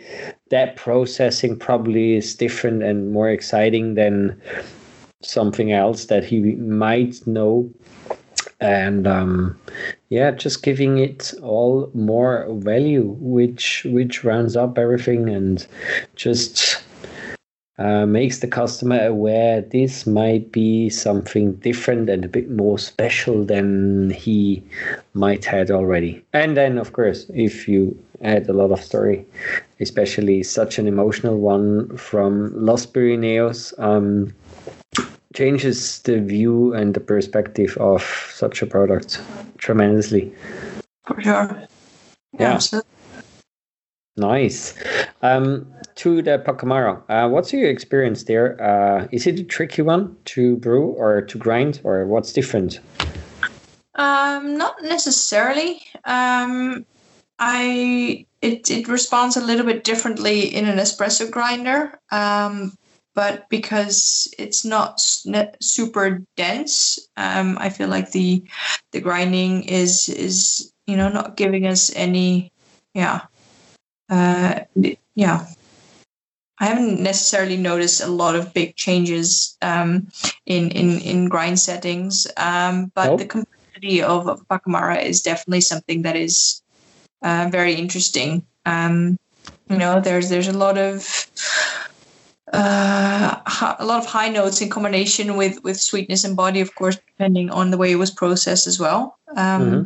[0.53, 4.39] that processing probably is different and more exciting than
[5.23, 7.69] something else that he might know.
[8.59, 9.59] And um,
[10.13, 15.65] yeah just giving it all more value which which rounds up everything and
[16.15, 16.83] just
[17.79, 23.43] uh, makes the customer aware this might be something different and a bit more special
[23.43, 24.61] than he
[25.15, 26.23] might had already.
[26.31, 29.25] And then of course if you add a lot of story
[29.79, 34.33] especially such an emotional one from los Pirineos um,
[35.33, 38.01] changes the view and the perspective of
[38.31, 39.21] such a product
[39.57, 40.33] tremendously.
[41.05, 41.67] For sure.
[42.39, 42.59] Yeah.
[42.71, 42.81] yeah.
[44.15, 44.75] Nice.
[45.21, 48.61] Um, to the Pacamara, uh, what's your experience there?
[48.61, 52.79] Uh, is it a tricky one to brew or to grind, or what's different?
[53.95, 55.81] Um, not necessarily.
[56.05, 56.85] Um,
[57.39, 61.99] I it it responds a little bit differently in an espresso grinder.
[62.11, 62.77] Um,
[63.15, 64.99] but because it's not
[65.61, 68.43] super dense, um, I feel like the
[68.91, 72.51] the grinding is is you know not giving us any
[72.93, 73.21] yeah
[74.09, 74.59] uh,
[75.15, 75.47] yeah.
[76.59, 80.07] I haven't necessarily noticed a lot of big changes um,
[80.45, 83.19] in, in in grind settings, um, but nope.
[83.19, 86.62] the complexity of, of Pacamara is definitely something that is
[87.23, 88.45] uh, very interesting.
[88.65, 89.17] Um,
[89.69, 91.27] you know, there's there's a lot of
[92.53, 93.39] uh,
[93.79, 97.49] a lot of high notes in combination with with sweetness and body, of course, depending
[97.49, 99.17] on the way it was processed as well.
[99.35, 99.83] Um, mm-hmm.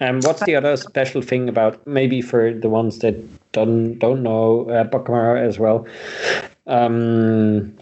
[0.00, 3.16] And what's the other special thing about maybe for the ones that
[3.52, 5.86] don't don't know uh, Pacamara as well?
[6.66, 7.76] Um,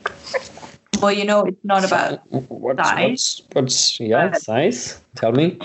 [1.01, 3.43] well, you know, it's not about what's, size.
[3.53, 5.01] What's, what's yeah size?
[5.15, 5.59] Tell me.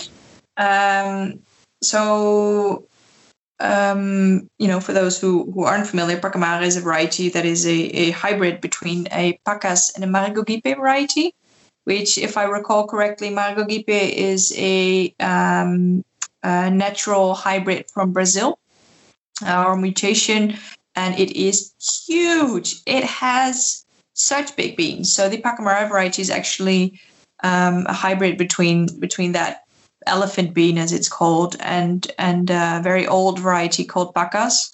[0.58, 1.40] Um.
[1.82, 2.86] So
[3.64, 7.66] um, you know, for those who, who aren't familiar, Pacamara is a variety that is
[7.66, 11.34] a, a hybrid between a Pacas and a Maragogipe variety,
[11.86, 16.04] which, if I recall correctly, Maragogipe is a, um,
[16.44, 18.60] a natural hybrid from Brazil
[19.46, 20.58] uh, or mutation,
[20.96, 21.74] and it is
[22.06, 22.82] huge.
[22.86, 25.12] It has such big beans.
[25.14, 27.00] So the Pacamara variety is actually
[27.44, 29.63] um, a hybrid between between that
[30.08, 34.72] elephant bean, as it's called, and and a very old variety called Pacas.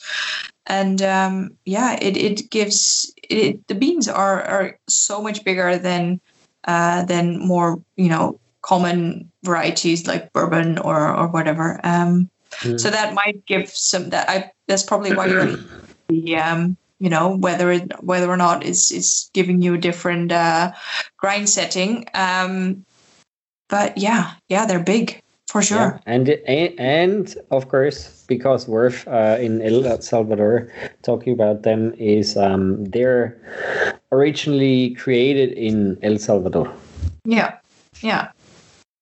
[0.67, 6.21] And um, yeah, it, it gives it, the beans are are so much bigger than
[6.65, 11.79] uh, than more you know common varieties like bourbon or or whatever.
[11.83, 12.79] Um, mm.
[12.79, 15.57] So that might give some that I that's probably why you're
[16.09, 20.31] the um, you know whether it, whether or not it's it's giving you a different
[20.31, 20.71] uh,
[21.17, 22.05] grind setting.
[22.13, 22.85] Um,
[23.69, 25.99] but yeah, yeah, they're big for sure.
[26.05, 26.13] Yeah.
[26.13, 32.85] And and of course, because Verve uh, in El Salvador talking about them is um,
[32.85, 33.37] they're
[34.11, 36.71] originally created in El Salvador.
[37.25, 37.57] Yeah,
[38.01, 38.31] yeah.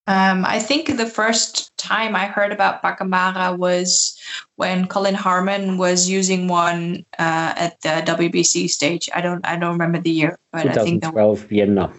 [0.09, 4.17] Um, I think the first time I heard about Pacamara was
[4.55, 9.09] when Colin Harmon was using one uh, at the WBC stage.
[9.13, 11.91] I don't I don't remember the year, but I think 2012 Vienna.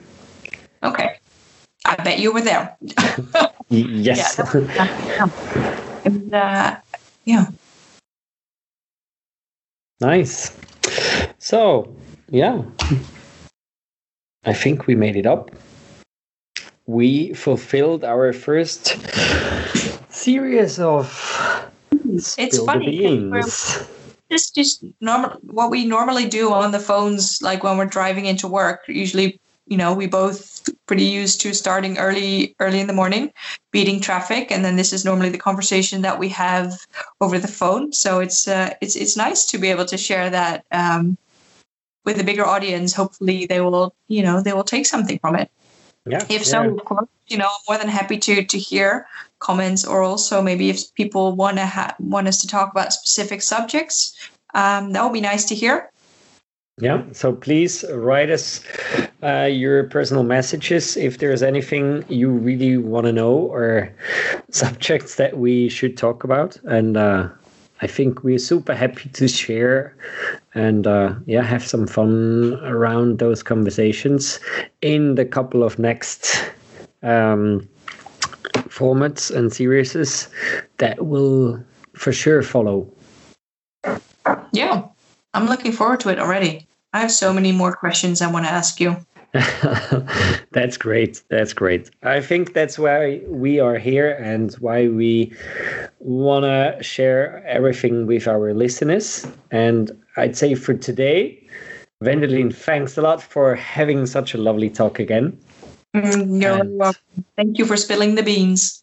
[0.83, 1.19] Okay.
[1.89, 2.77] I bet you were there.
[3.71, 4.39] yes.
[4.39, 5.27] yeah,
[6.05, 6.77] and, uh,
[7.25, 7.47] yeah.
[10.01, 10.55] Nice.
[11.39, 11.95] So,
[12.29, 12.63] yeah.
[14.45, 15.51] I think we made it up.
[16.87, 18.99] We fulfilled our first
[20.13, 21.09] series of
[22.13, 23.31] it's funny
[24.31, 28.49] just just normal what we normally do on the phones like when we're driving into
[28.49, 33.33] work usually you know we both pretty used to starting early early in the morning
[33.71, 34.51] beating traffic.
[34.51, 36.73] And then this is normally the conversation that we have
[37.21, 37.93] over the phone.
[37.93, 41.19] So it's uh, it's it's nice to be able to share that um,
[42.05, 42.95] with a bigger audience.
[42.95, 45.51] Hopefully they will you know they will take something from it.
[46.07, 46.71] Yeah if so yeah.
[46.71, 49.07] of course you know more than happy to to hear
[49.41, 53.43] comments or also maybe if people want to ha- want us to talk about specific
[53.43, 54.17] subjects
[54.55, 55.91] um, that would be nice to hear.
[56.81, 58.61] Yeah, so please write us
[59.23, 63.93] uh, your personal messages if there's anything you really want to know or
[64.51, 66.57] subjects that we should talk about.
[66.65, 67.29] And uh,
[67.81, 69.97] I think we're super happy to share
[70.55, 74.41] and uh, yeah, have some fun around those conversations
[74.83, 76.51] in the couple of next
[77.03, 77.69] um,
[78.69, 80.29] formats and series
[80.79, 81.63] that will
[81.95, 82.89] for sure follow.
[84.53, 84.85] Yeah,
[85.35, 86.68] I'm looking forward to it already.
[86.99, 88.97] I have so many more questions I want to ask you.
[90.51, 91.23] that's great.
[91.29, 91.91] That's great.
[92.03, 95.33] I think that's why we are here and why we
[96.01, 99.25] want to share everything with our listeners.
[99.53, 101.41] And I'd say for today,
[102.03, 105.39] Wendelien, thanks a lot for having such a lovely talk again.
[105.95, 107.25] Mm, you're and welcome.
[107.37, 108.83] Thank you for spilling the beans.